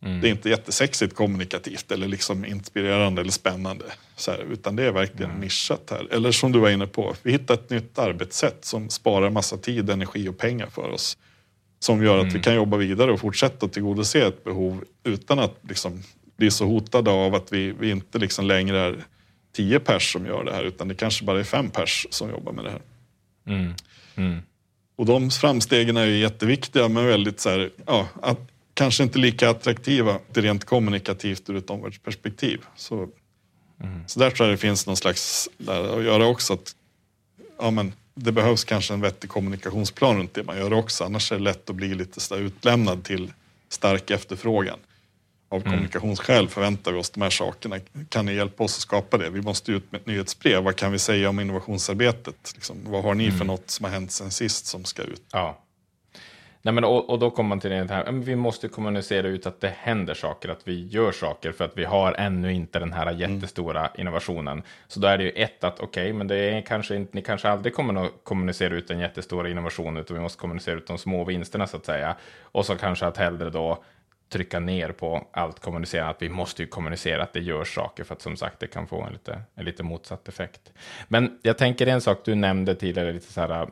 [0.04, 0.20] Mm.
[0.20, 3.84] Det är inte jättesexigt kommunikativt eller liksom inspirerande eller spännande.
[4.16, 5.40] Så här, utan det är verkligen mm.
[5.40, 6.08] nischat här.
[6.10, 9.90] Eller som du var inne på, vi hittar ett nytt arbetssätt som sparar massa tid,
[9.90, 11.18] energi och pengar för oss.
[11.78, 12.34] Som gör att mm.
[12.34, 16.02] vi kan jobba vidare och fortsätta tillgodose ett behov utan att liksom
[16.36, 19.04] bli så hotade av att vi, vi inte liksom längre är
[19.52, 22.52] tio pers som gör det här utan det kanske bara är fem pers som jobbar
[22.52, 22.82] med det här.
[23.46, 23.74] Mm.
[24.16, 24.38] Mm.
[24.96, 28.38] Och de framstegen är ju jätteviktiga men väldigt så här, ja, att
[28.74, 32.60] kanske inte lika attraktiva rent kommunikativt ur ett omvärldsperspektiv.
[32.76, 33.08] Så,
[33.80, 34.02] mm.
[34.06, 36.52] så där tror jag det finns någon slags där att göra också.
[36.52, 36.74] Att,
[37.58, 41.04] ja, men, det behövs kanske en vettig kommunikationsplan runt det man gör också.
[41.04, 43.32] Annars är det lätt att bli lite så utlämnad till
[43.68, 44.78] stark efterfrågan.
[45.48, 45.72] Av mm.
[45.72, 47.76] kommunikationsskäl förväntar vi oss de här sakerna.
[48.08, 49.30] Kan ni hjälpa oss att skapa det?
[49.30, 50.62] Vi måste ut med ett nyhetsbrev.
[50.62, 52.52] Vad kan vi säga om innovationsarbetet?
[52.54, 53.38] Liksom, vad har ni mm.
[53.38, 55.22] för något som har hänt sen sist som ska ut?
[55.32, 55.63] Ja.
[56.64, 59.60] Nej, men, och, och, då kommer man till det här, vi måste kommunicera ut att
[59.60, 63.12] det händer saker, att vi gör saker för att vi har ännu inte den här
[63.12, 64.00] jättestora mm.
[64.00, 64.62] innovationen.
[64.88, 67.22] Så då är det ju ett att okej, okay, men det är kanske inte, ni
[67.22, 70.98] kanske aldrig kommer att kommunicera ut den jättestora innovationen, utan vi måste kommunicera ut de
[70.98, 72.16] små vinsterna så att säga.
[72.42, 73.84] Och så kanske att hellre då
[74.32, 78.14] trycka ner på allt kommunicera, att vi måste ju kommunicera att det gör saker för
[78.14, 80.72] att som sagt det kan få en lite, en lite motsatt effekt.
[81.08, 83.68] Men jag tänker en sak du nämnde tidigare, lite så här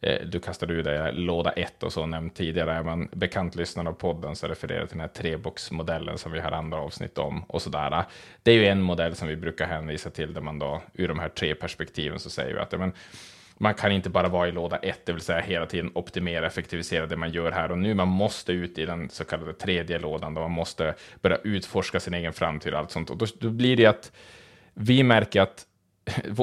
[0.00, 2.72] Eh, du kastade ur dig låda 1 och så nämnt tidigare.
[2.72, 6.52] Är man bekant lyssnare av podden så refererar till den här treboxmodellen som vi har
[6.52, 8.04] andra avsnitt om och sådär.
[8.42, 11.18] Det är ju en modell som vi brukar hänvisa till där man då ur de
[11.18, 12.92] här tre perspektiven så säger vi att men,
[13.60, 17.06] man kan inte bara vara i låda 1, det vill säga hela tiden optimera, effektivisera
[17.06, 17.94] det man gör här och nu.
[17.94, 22.14] Man måste ut i den så kallade tredje lådan, då man måste börja utforska sin
[22.14, 23.10] egen framtid och allt sånt.
[23.10, 24.12] Och då, då blir det att
[24.74, 25.66] vi märker att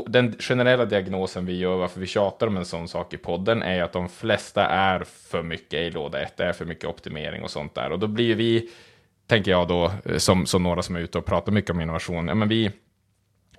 [0.08, 3.84] den generella diagnosen vi gör, varför vi tjatar om en sån sak i podden, är
[3.84, 7.52] att de flesta är för mycket i låda 1, det är för mycket optimering och
[7.52, 7.92] sånt där.
[7.92, 8.70] Och då blir vi,
[9.28, 12.28] tänker jag då, eh, som, som några som är ute och pratar mycket om innovation,
[12.28, 12.72] ja men vi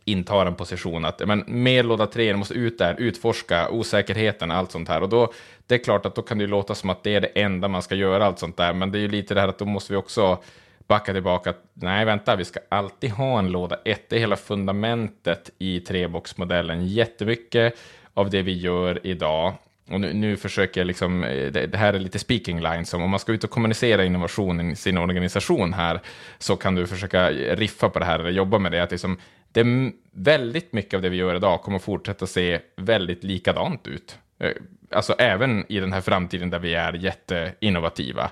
[0.05, 4.89] intar en position att men, med låda 3 måste ut där, utforska osäkerheten, allt sånt
[4.89, 5.03] här.
[5.03, 5.33] Och då,
[5.67, 7.83] det är klart att då kan det låta som att det är det enda man
[7.83, 8.73] ska göra, allt sånt där.
[8.73, 10.39] Men det är ju lite det här att då måste vi också
[10.87, 11.55] backa tillbaka.
[11.75, 14.09] Nej, vänta, vi ska alltid ha en låda 1.
[14.09, 16.87] Det är hela fundamentet i treboxmodellen.
[16.87, 17.75] Jättemycket
[18.15, 19.55] av det vi gör idag
[19.91, 23.03] och nu, nu, försöker jag liksom, eh, det, det, här är lite speaking line som
[23.03, 26.01] om man ska ut och kommunicera innovation i sin organisation här,
[26.39, 29.19] så kan du försöka riffa på det här, eller jobba med det, att liksom,
[29.53, 34.19] det är väldigt mycket av det vi gör idag kommer fortsätta se väldigt likadant ut.
[34.39, 34.53] Eh,
[34.91, 38.31] alltså även i den här framtiden där vi är jätteinnovativa.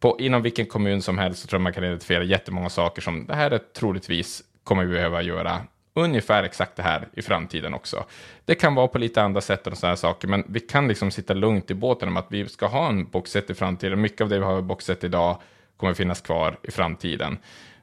[0.00, 3.26] På, inom vilken kommun som helst så tror jag man kan identifiera jättemånga saker som
[3.26, 5.60] det här är troligtvis kommer vi behöva göra
[5.94, 8.04] ungefär exakt det här i framtiden också.
[8.44, 11.10] Det kan vara på lite andra sätt och sådana här saker, men vi kan liksom
[11.10, 14.00] sitta lugnt i båten om att vi ska ha en boxset i framtiden.
[14.00, 15.40] Mycket av det vi har i boxset idag
[15.76, 17.38] kommer finnas kvar i framtiden.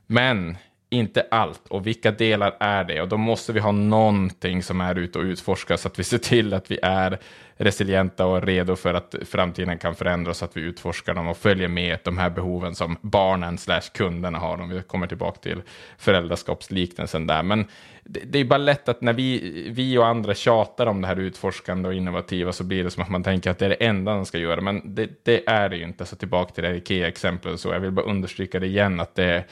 [0.07, 0.57] Men
[0.93, 1.67] inte allt.
[1.67, 3.01] Och vilka delar är det?
[3.01, 6.17] Och då måste vi ha någonting som är ute och utforskar så att vi ser
[6.17, 7.19] till att vi är
[7.57, 11.67] resilienta och redo för att framtiden kan förändras så att vi utforskar dem och följer
[11.67, 15.61] med de här behoven som barnen slash kunderna har om vi kommer tillbaka till
[15.97, 17.43] föräldraskapsliknelsen där.
[17.43, 17.65] Men
[18.03, 21.19] det, det är bara lätt att när vi, vi och andra tjatar om det här
[21.19, 24.13] utforskande och innovativa så blir det som att man tänker att det är det enda
[24.13, 24.61] de ska göra.
[24.61, 26.05] Men det, det är det ju inte.
[26.05, 29.45] Så tillbaka till det IKEA-exemplet så jag vill bara understryka det igen att det är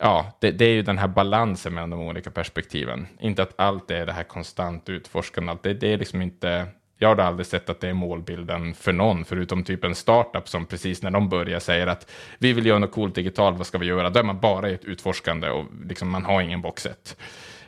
[0.00, 3.06] ja, det, det, är ju den här balansen mellan de olika perspektiven.
[3.20, 5.56] Inte att allt är det här konstant utforskande.
[5.62, 6.66] Det, det är liksom inte,
[6.98, 10.66] jag har aldrig sett att det är målbilden för någon, förutom typ en startup som
[10.66, 13.86] precis när de börjar säger att vi vill göra något coolt digitalt, vad ska vi
[13.86, 14.10] göra?
[14.10, 17.16] Då är man bara i ett utforskande och liksom man har ingen boxet.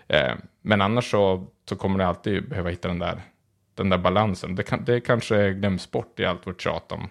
[0.09, 3.21] Eh, men annars så, så kommer det alltid behöva hitta den där,
[3.75, 4.55] den där balansen.
[4.55, 7.09] Det, kan, det kanske glöms bort i allt vårt tjat om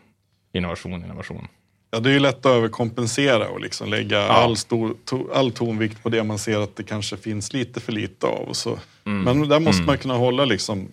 [0.53, 1.47] innovation, innovation.
[1.93, 4.27] Ja, det är ju lätt att överkompensera och liksom lägga ja.
[4.27, 7.91] all, stor, to, all tonvikt på det man ser att det kanske finns lite för
[7.91, 8.47] lite av.
[8.49, 8.79] Och så.
[9.05, 9.23] Mm.
[9.23, 9.85] Men där måste mm.
[9.85, 10.87] man kunna hålla liksom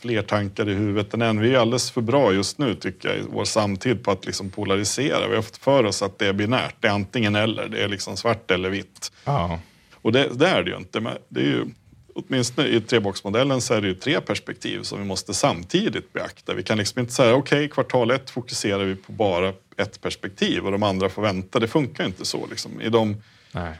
[0.00, 1.40] fler tankar i huvudet än en.
[1.40, 4.50] Vi är alldeles för bra just nu tycker jag i vår samtid på att liksom
[4.50, 5.28] polarisera.
[5.28, 6.74] Vi har fått för oss att det är binärt.
[6.80, 7.68] Det är antingen eller.
[7.68, 9.12] Det är liksom svart eller vitt.
[9.24, 9.60] Ja.
[9.94, 11.00] Och det, det, är det ju inte.
[11.28, 11.66] Det är ju,
[12.14, 16.54] åtminstone i treboxmodellen så är det ju tre perspektiv som vi måste samtidigt beakta.
[16.54, 20.66] Vi kan liksom inte säga okej, okay, kvartal ett fokuserar vi på bara ett perspektiv
[20.66, 21.58] och de andra får vänta.
[21.58, 22.46] Det funkar inte så.
[22.46, 22.80] Liksom.
[22.80, 23.16] I de,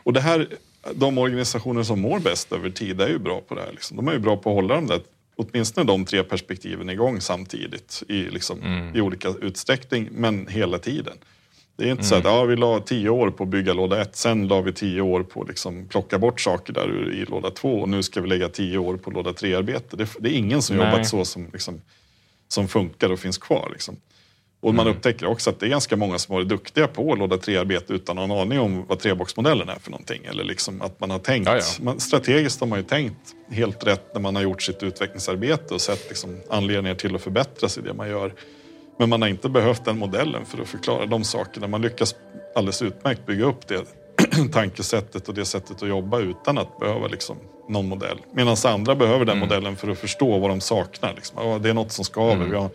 [0.02, 0.48] och det här,
[0.94, 3.72] de organisationer som mår bäst över tid är ju bra på det här.
[3.72, 3.96] Liksom.
[3.96, 5.00] De är ju bra på att hålla de där,
[5.36, 8.96] åtminstone de tre perspektiven igång samtidigt i, liksom, mm.
[8.96, 11.18] i olika utsträckning, men hela tiden.
[11.80, 12.08] Det är inte mm.
[12.08, 12.36] så att mm.
[12.36, 15.22] ja, vi la tio år på att bygga låda ett, sen la vi tio år
[15.22, 18.28] på att liksom plocka bort saker där ur, i låda två och nu ska vi
[18.28, 19.96] lägga tio år på låda tre-arbete.
[19.96, 20.86] Det, det, är ingen som Nej.
[20.86, 21.80] jobbat så som, liksom,
[22.48, 23.68] som funkar och finns kvar.
[23.72, 23.96] Liksom.
[24.60, 24.96] Och man mm.
[24.96, 28.30] upptäcker också att det är ganska många som varit duktiga på låda tre-arbete utan någon
[28.30, 30.24] aning om vad treboxmodellen är för någonting.
[30.24, 31.62] Eller liksom att man har tänkt, ja, ja.
[31.80, 35.80] Man, strategiskt har man ju tänkt helt rätt när man har gjort sitt utvecklingsarbete och
[35.80, 38.32] sett liksom anledningar till att förbättras i det man gör.
[39.01, 41.66] Men man har inte behövt den modellen för att förklara de sakerna.
[41.66, 42.14] Man lyckas
[42.55, 43.84] alldeles utmärkt bygga upp det
[44.53, 47.36] tankesättet och det sättet att jobba utan att behöva liksom
[47.68, 48.18] någon modell.
[48.32, 49.48] Medan andra behöver den mm.
[49.48, 51.14] modellen för att förstå vad de saknar.
[51.14, 51.62] Liksom.
[51.62, 52.34] Det är något som skaver.
[52.34, 52.51] Mm.
[52.51, 52.70] Vi, har,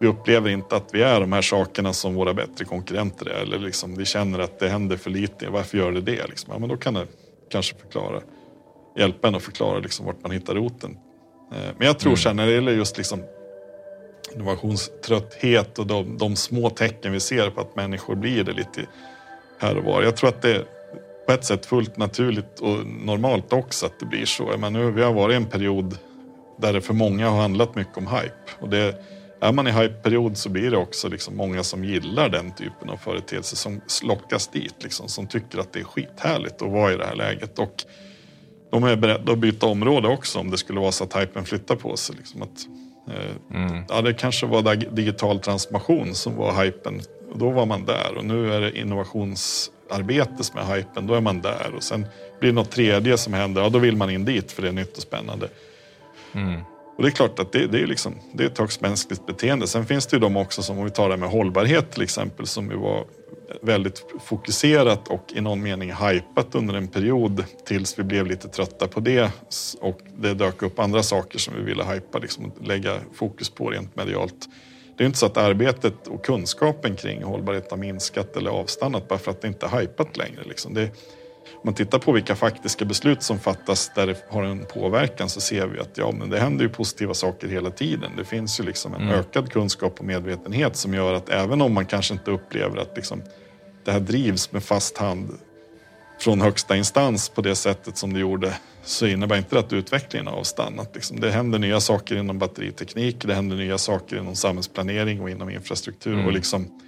[0.00, 3.42] vi, upplever inte att vi är de här sakerna som våra bättre konkurrenter är.
[3.42, 5.50] Eller liksom, vi känner att det händer för lite.
[5.50, 6.26] Varför gör det det?
[6.26, 6.52] Liksom.
[6.52, 7.06] Ja, men då kan det
[7.50, 8.20] kanske förklara,
[8.98, 10.98] hjälpa en att förklara liksom, vart man hittar roten.
[11.52, 12.16] Eh, men jag tror mm.
[12.16, 13.22] sen när det gäller just liksom
[14.34, 18.86] innovationströtthet och de, de, små tecken vi ser på att människor blir det lite
[19.58, 20.02] här och var.
[20.02, 20.64] Jag tror att det är
[21.26, 24.56] på ett sätt fullt naturligt och normalt också att det blir så.
[24.58, 25.98] Men nu, vi har varit i en period
[26.58, 28.50] där det för många har handlat mycket om hype.
[28.60, 29.04] Och det,
[29.40, 32.96] är man i hype-period så blir det också liksom många som gillar den typen av
[32.96, 34.74] företeelser som lockas dit.
[34.82, 37.58] Liksom, som tycker att det är skithärligt att vara i det här läget.
[37.58, 37.84] Och
[38.70, 41.76] de är beredda att byta område också om det skulle vara så att hypen flyttar
[41.76, 42.16] på sig.
[42.16, 42.66] Liksom att
[43.54, 43.84] Mm.
[43.88, 47.00] Ja, det kanske var digital transformation som var hypen.
[47.32, 51.06] Och då var man där och nu är det innovationsarbete som är hypen.
[51.06, 52.06] Då är man där och sen
[52.40, 53.62] blir det något tredje som händer.
[53.62, 55.48] Ja, då vill man in dit för det är nytt och spännande.
[56.32, 56.60] Mm.
[56.96, 59.66] Och det är klart att det, det är, liksom, det är ett högst mänskligt beteende.
[59.66, 62.46] Sen finns det ju de också som, om vi tar det med hållbarhet till exempel,
[62.46, 63.04] som ju var
[63.62, 68.88] väldigt fokuserat och i någon mening hypat under en period tills vi blev lite trötta
[68.88, 69.30] på det
[69.80, 73.96] och det dök upp andra saker som vi ville hypa, liksom lägga fokus på rent
[73.96, 74.48] medialt.
[74.96, 79.18] Det är inte så att arbetet och kunskapen kring hållbarhet har minskat eller avstannat bara
[79.18, 80.40] för att det inte är hypat längre.
[80.44, 80.74] Liksom.
[80.74, 80.90] Det,
[81.64, 85.66] man tittar på vilka faktiska beslut som fattas där det har en påverkan så ser
[85.66, 88.10] vi att ja, men det händer ju positiva saker hela tiden.
[88.16, 89.14] Det finns ju liksom en mm.
[89.14, 93.22] ökad kunskap och medvetenhet som gör att även om man kanske inte upplever att liksom,
[93.84, 95.38] det här drivs med fast hand
[96.20, 98.54] från högsta instans på det sättet som det gjorde
[98.84, 100.94] så innebär inte det att utvecklingen har avstannat.
[100.94, 101.20] Liksom.
[101.20, 106.12] Det händer nya saker inom batteriteknik, det händer nya saker inom samhällsplanering och inom infrastruktur.
[106.12, 106.26] Mm.
[106.26, 106.80] Och liksom,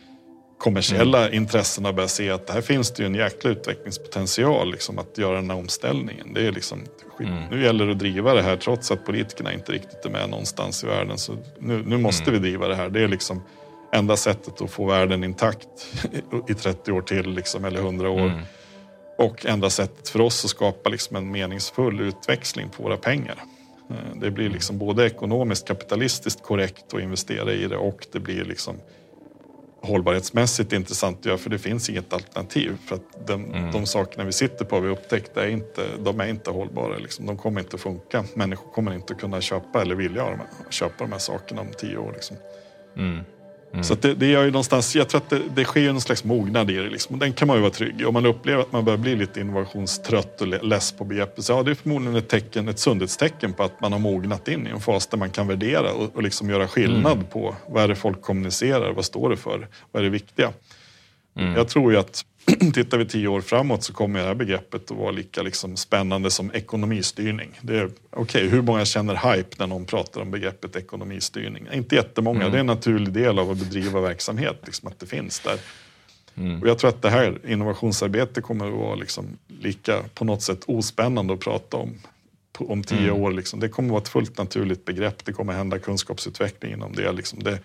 [0.61, 1.35] kommersiella mm.
[1.35, 5.51] intressena börjar se att här finns det ju en jäkla utvecklingspotential liksom, att göra den
[5.51, 6.35] här omställningen.
[6.35, 6.81] Det är liksom,
[7.21, 7.45] mm.
[7.51, 10.85] Nu gäller det att driva det här trots att politikerna inte riktigt är med någonstans
[10.85, 11.19] i världen.
[11.19, 12.43] Så nu, nu måste mm.
[12.43, 12.89] vi driva det här.
[12.89, 13.43] Det är liksom
[13.93, 15.69] enda sättet att få världen intakt
[16.49, 18.21] i 30 år till liksom, eller 100 år.
[18.21, 18.43] Mm.
[19.19, 23.37] Och enda sättet för oss att skapa liksom, en meningsfull utväxling på våra pengar.
[23.91, 28.45] Eh, det blir liksom både ekonomiskt kapitalistiskt korrekt att investera i det och det blir
[28.45, 28.77] liksom
[29.83, 32.77] hållbarhetsmässigt intressant att göra för det finns inget alternativ.
[32.87, 33.73] För att den, mm.
[33.73, 36.99] de sakerna vi sitter på, vi upptäckt, är inte, de är inte hållbara.
[36.99, 37.27] Liksom.
[37.27, 38.25] De kommer inte funka.
[38.35, 42.13] Människor kommer inte kunna köpa eller vilja köpa de här sakerna om tio år.
[42.13, 42.37] Liksom.
[42.97, 43.25] Mm.
[43.73, 43.85] Mm.
[43.85, 46.25] Så det, det gör ju någonstans, jag tror att det, det sker ju någon slags
[46.25, 46.89] mognad i det.
[46.89, 47.19] Liksom.
[47.19, 48.05] Den kan man ju vara trygg i.
[48.05, 51.63] Om man upplever att man börjar bli lite innovationstrött och less på begreppet så ja,
[51.63, 54.81] det är förmodligen ett, tecken, ett sundhetstecken på att man har mognat in i en
[54.81, 57.27] fas där man kan värdera och, och liksom göra skillnad mm.
[57.27, 60.53] på vad är det folk kommunicerar, vad står det för, vad är det viktiga.
[61.37, 61.55] Mm.
[61.55, 62.25] Jag tror ju att
[62.75, 66.31] tittar vi tio år framåt så kommer det här begreppet att vara lika liksom spännande
[66.31, 67.61] som ekonomistyrning.
[67.63, 71.69] Okej, okay, hur många känner hype när någon pratar om begreppet ekonomistyrning?
[71.73, 72.41] Inte jättemånga.
[72.41, 72.53] Mm.
[72.53, 75.59] Det är en naturlig del av att bedriva verksamhet, liksom att det finns där.
[76.37, 76.63] Mm.
[76.63, 80.61] Och jag tror att det här innovationsarbetet kommer att vara liksom lika på något sätt
[80.67, 81.95] ospännande att prata om
[82.69, 83.23] om tio mm.
[83.23, 83.33] år.
[83.33, 83.61] Liksom.
[83.61, 85.25] Det kommer att vara ett fullt naturligt begrepp.
[85.25, 87.13] Det kommer hända kunskapsutveckling inom det.
[87.13, 87.43] Liksom.
[87.43, 87.59] det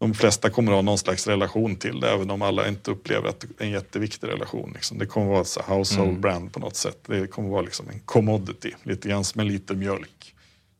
[0.00, 3.28] de flesta kommer att ha någon slags relation till det, även om alla inte upplever
[3.28, 4.72] att det är en jätteviktig relation.
[4.74, 4.98] Liksom.
[4.98, 6.20] Det kommer att vara ett household mm.
[6.20, 6.98] brand på något sätt.
[7.06, 10.34] Det kommer att vara liksom en commodity, lite grann som en liter mjölk.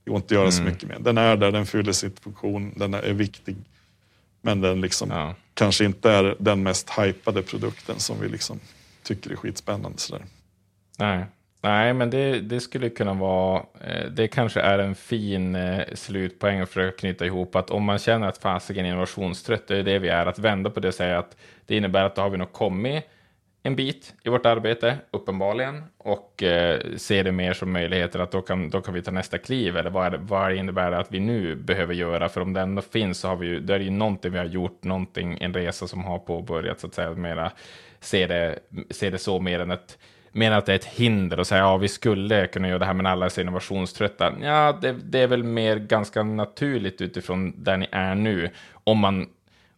[0.04, 0.52] Det går inte att göra mm.
[0.52, 1.02] så mycket med.
[1.02, 3.56] Den är där, den fyller sin funktion, den är viktig.
[4.42, 5.34] Men den liksom ja.
[5.54, 8.60] kanske inte är den mest hypade produkten som vi liksom
[9.02, 9.98] tycker är skitspännande.
[9.98, 10.24] Sådär.
[10.98, 11.24] Nej,
[11.62, 16.60] Nej, men det, det skulle kunna vara, eh, det kanske är en fin eh, slutpoäng
[16.60, 20.08] att försöka knyta ihop att om man känner att fasiken innovationstrött, det är det vi
[20.08, 21.36] är, att vända på det och säga att
[21.66, 23.04] det innebär att då har vi nog kommit
[23.62, 28.42] en bit i vårt arbete, uppenbarligen, och eh, ser det mer som möjligheter att då
[28.42, 31.12] kan, då kan vi ta nästa kliv, eller vad, är det, vad innebär det att
[31.12, 32.28] vi nu behöver göra?
[32.28, 34.38] För om det ändå finns så har vi ju, då är det ju någonting vi
[34.38, 37.52] har gjort, någonting, en resa som har påbörjats, så att säga, mera,
[38.00, 38.58] se det,
[38.90, 39.98] se det så mer än ett
[40.32, 42.94] menar att det är ett hinder och säga ja, vi skulle kunna göra det här,
[42.94, 44.32] men alla är så innovationströtta.
[44.42, 48.50] Ja, det, det, är väl mer ganska naturligt utifrån där ni är nu.
[48.84, 49.28] Om man,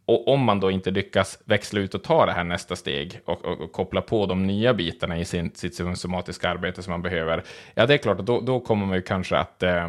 [0.06, 3.44] och om man då inte lyckas växla ut och ta det här nästa steg och,
[3.44, 7.44] och, och koppla på de nya bitarna i sin, sitt somatiska arbete som man behöver,
[7.74, 9.88] ja, det är klart, då, då kommer man ju kanske att eh,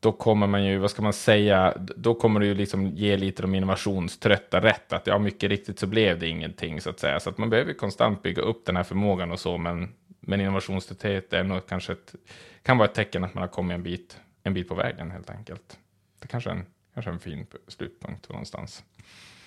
[0.00, 3.42] då kommer man ju, vad ska man säga, då kommer det ju liksom ge lite
[3.42, 7.20] de innovationströtta rätt, att ja, mycket riktigt så blev det ingenting så att säga.
[7.20, 9.88] Så att man behöver konstant bygga upp den här förmågan och så, men,
[10.20, 12.14] men innovationströtthet är nog kanske ett,
[12.62, 15.30] kan vara ett tecken att man har kommit en bit, en bit på vägen helt
[15.30, 15.78] enkelt.
[16.18, 18.82] Det kanske är en, kanske en fin slutpunkt någonstans.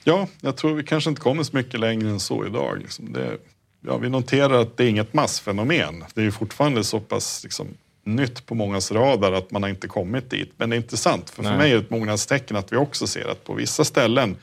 [0.03, 2.79] Ja, jag tror vi kanske inte kommer så mycket längre än så idag.
[2.79, 3.37] Liksom det,
[3.81, 6.03] ja, vi noterar att det är inget massfenomen.
[6.13, 7.67] Det är ju fortfarande så pass liksom,
[8.03, 10.53] nytt på mångas radar att man har inte kommit dit.
[10.57, 13.27] Men det är intressant, för, för mig är det ett mognadstecken att vi också ser
[13.27, 14.37] att på vissa ställen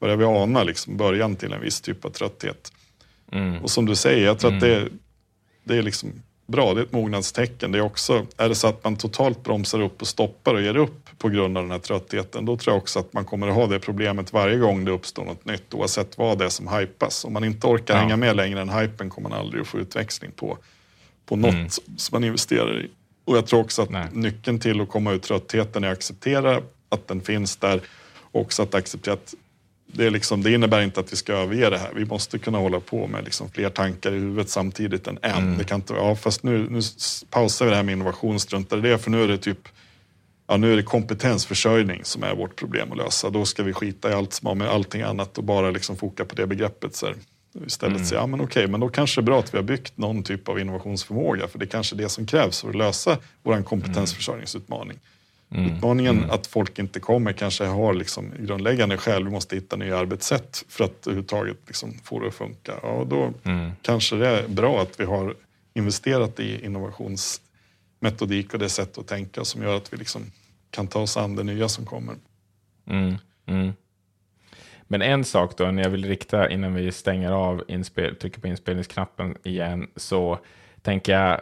[0.00, 2.72] börjar vi ana liksom början till en viss typ av trötthet.
[3.32, 3.62] Mm.
[3.62, 4.58] Och som du säger, jag tror mm.
[4.58, 4.88] att det,
[5.64, 6.12] det är liksom
[6.46, 7.72] bra, det är ett mognadstecken.
[7.72, 10.76] Det är också, är det så att man totalt bromsar upp och stoppar och ger
[10.76, 13.54] upp på grund av den här tröttheten, då tror jag också att man kommer att
[13.54, 17.24] ha det problemet varje gång det uppstår något nytt, oavsett vad det är som hypas.
[17.24, 18.00] Om man inte orkar ja.
[18.00, 20.58] hänga med längre än hypen kommer man aldrig att få utväxling på,
[21.26, 21.68] på något mm.
[21.96, 22.90] som man investerar i.
[23.28, 24.08] Och jag tror också att Nej.
[24.12, 27.80] nyckeln till att komma ur tröttheten är att acceptera att den finns där.
[28.32, 29.34] Och också att acceptera att
[29.86, 31.90] det, är liksom, det innebär inte att vi ska överge det här.
[31.94, 35.30] Vi måste kunna hålla på med liksom fler tankar i huvudet samtidigt än en.
[35.30, 35.58] Mm.
[35.58, 36.80] Det kan inte, ja, fast nu, nu
[37.30, 39.68] pausar vi det här med innovation, struntar i det, för nu är det typ
[40.46, 43.30] ja, nu är det kompetensförsörjning som är vårt problem att lösa.
[43.30, 46.24] Då ska vi skita i allt som har med allting annat och bara liksom foka
[46.24, 46.96] på det begreppet.
[46.96, 47.14] Så här.
[47.66, 48.06] Istället mm.
[48.06, 50.22] säga, ja men okej, men då kanske det är bra att vi har byggt någon
[50.22, 53.62] typ av innovationsförmåga, för det är kanske är det som krävs för att lösa vår
[53.62, 54.98] kompetensförsörjningsutmaning.
[55.50, 55.76] Mm.
[55.76, 56.30] Utmaningen mm.
[56.30, 59.24] att folk inte kommer kanske har liksom grundläggande skäl.
[59.24, 62.72] Vi måste hitta nya arbetssätt för att överhuvudtaget liksom få det att funka.
[62.82, 63.70] Ja, då mm.
[63.82, 65.34] kanske det är bra att vi har
[65.74, 70.22] investerat i innovationsmetodik och det sätt att tänka som gör att vi liksom
[70.70, 72.14] kan ta oss an det nya som kommer.
[74.88, 78.48] Men en sak då, när jag vill rikta innan vi stänger av, inspel, trycker på
[78.48, 80.38] inspelningsknappen igen, så
[80.82, 81.40] tänker jag,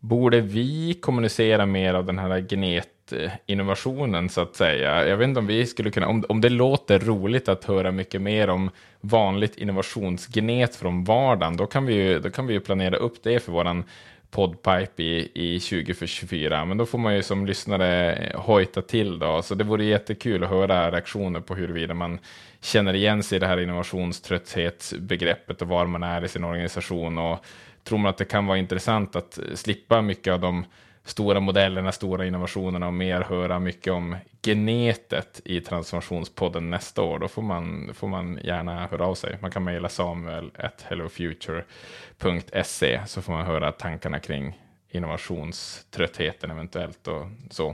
[0.00, 5.08] borde vi kommunicera mer av den här genetinnovationen så att säga?
[5.08, 8.22] Jag vet inte om vi skulle kunna, om, om det låter roligt att höra mycket
[8.22, 8.70] mer om
[9.00, 13.40] vanligt innovationsgenet från vardagen, då kan vi ju, då kan vi ju planera upp det
[13.40, 13.84] för våran
[14.30, 16.64] poddpipe i, i 2024.
[16.64, 19.42] Men då får man ju som lyssnare hojta till då.
[19.42, 22.18] Så det vore jättekul att höra reaktioner på huruvida man
[22.60, 27.18] känner igen sig i det här innovationströtthetsbegreppet och var man är i sin organisation.
[27.18, 27.44] Och
[27.84, 30.64] tror man att det kan vara intressant att slippa mycket av de
[31.08, 37.28] stora modellerna, stora innovationerna och mer höra mycket om genetet i transformationspodden nästa år, då
[37.28, 39.38] får man, får man gärna höra av sig.
[39.40, 40.50] Man kan mejla samuel
[40.84, 44.58] hellofuture.se så får man höra tankarna kring
[44.90, 47.68] innovationströttheten eventuellt och så.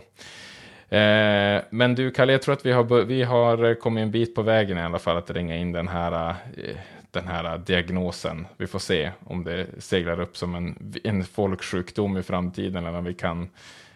[0.88, 4.42] Eh, men du Kalle, jag tror att vi har, vi har kommit en bit på
[4.42, 6.76] vägen i alla fall att ringa in den här eh,
[7.14, 8.46] den här diagnosen.
[8.56, 13.04] Vi får se om det seglar upp som en, en folksjukdom i framtiden eller om
[13.04, 13.48] vi, kan,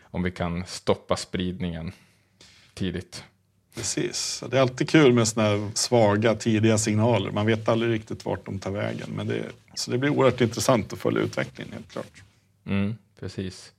[0.02, 1.92] om vi kan stoppa spridningen
[2.74, 3.24] tidigt.
[3.74, 4.44] Precis.
[4.50, 7.30] Det är alltid kul med sådana här svaga tidiga signaler.
[7.30, 9.10] Man vet aldrig riktigt vart de tar vägen.
[9.16, 9.44] Men det,
[9.74, 12.22] så det blir oerhört intressant att följa utvecklingen helt klart.
[12.66, 13.72] Mm, precis.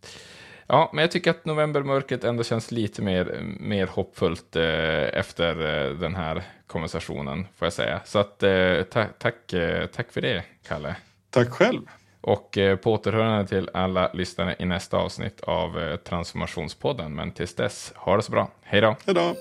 [0.72, 5.92] Ja, men jag tycker att novembermörkret ändå känns lite mer, mer hoppfullt eh, efter eh,
[5.92, 8.02] den här konversationen, får jag säga.
[8.06, 10.96] Så att, eh, ta tack, eh, tack för det, Kalle.
[11.30, 11.82] Tack själv.
[12.22, 17.16] Och eh, på återhörande till alla lyssnare i nästa avsnitt av eh, Transformationspodden.
[17.16, 18.52] Men tills dess, ha det så bra.
[18.62, 18.96] Hej då.
[19.06, 19.36] Hej då.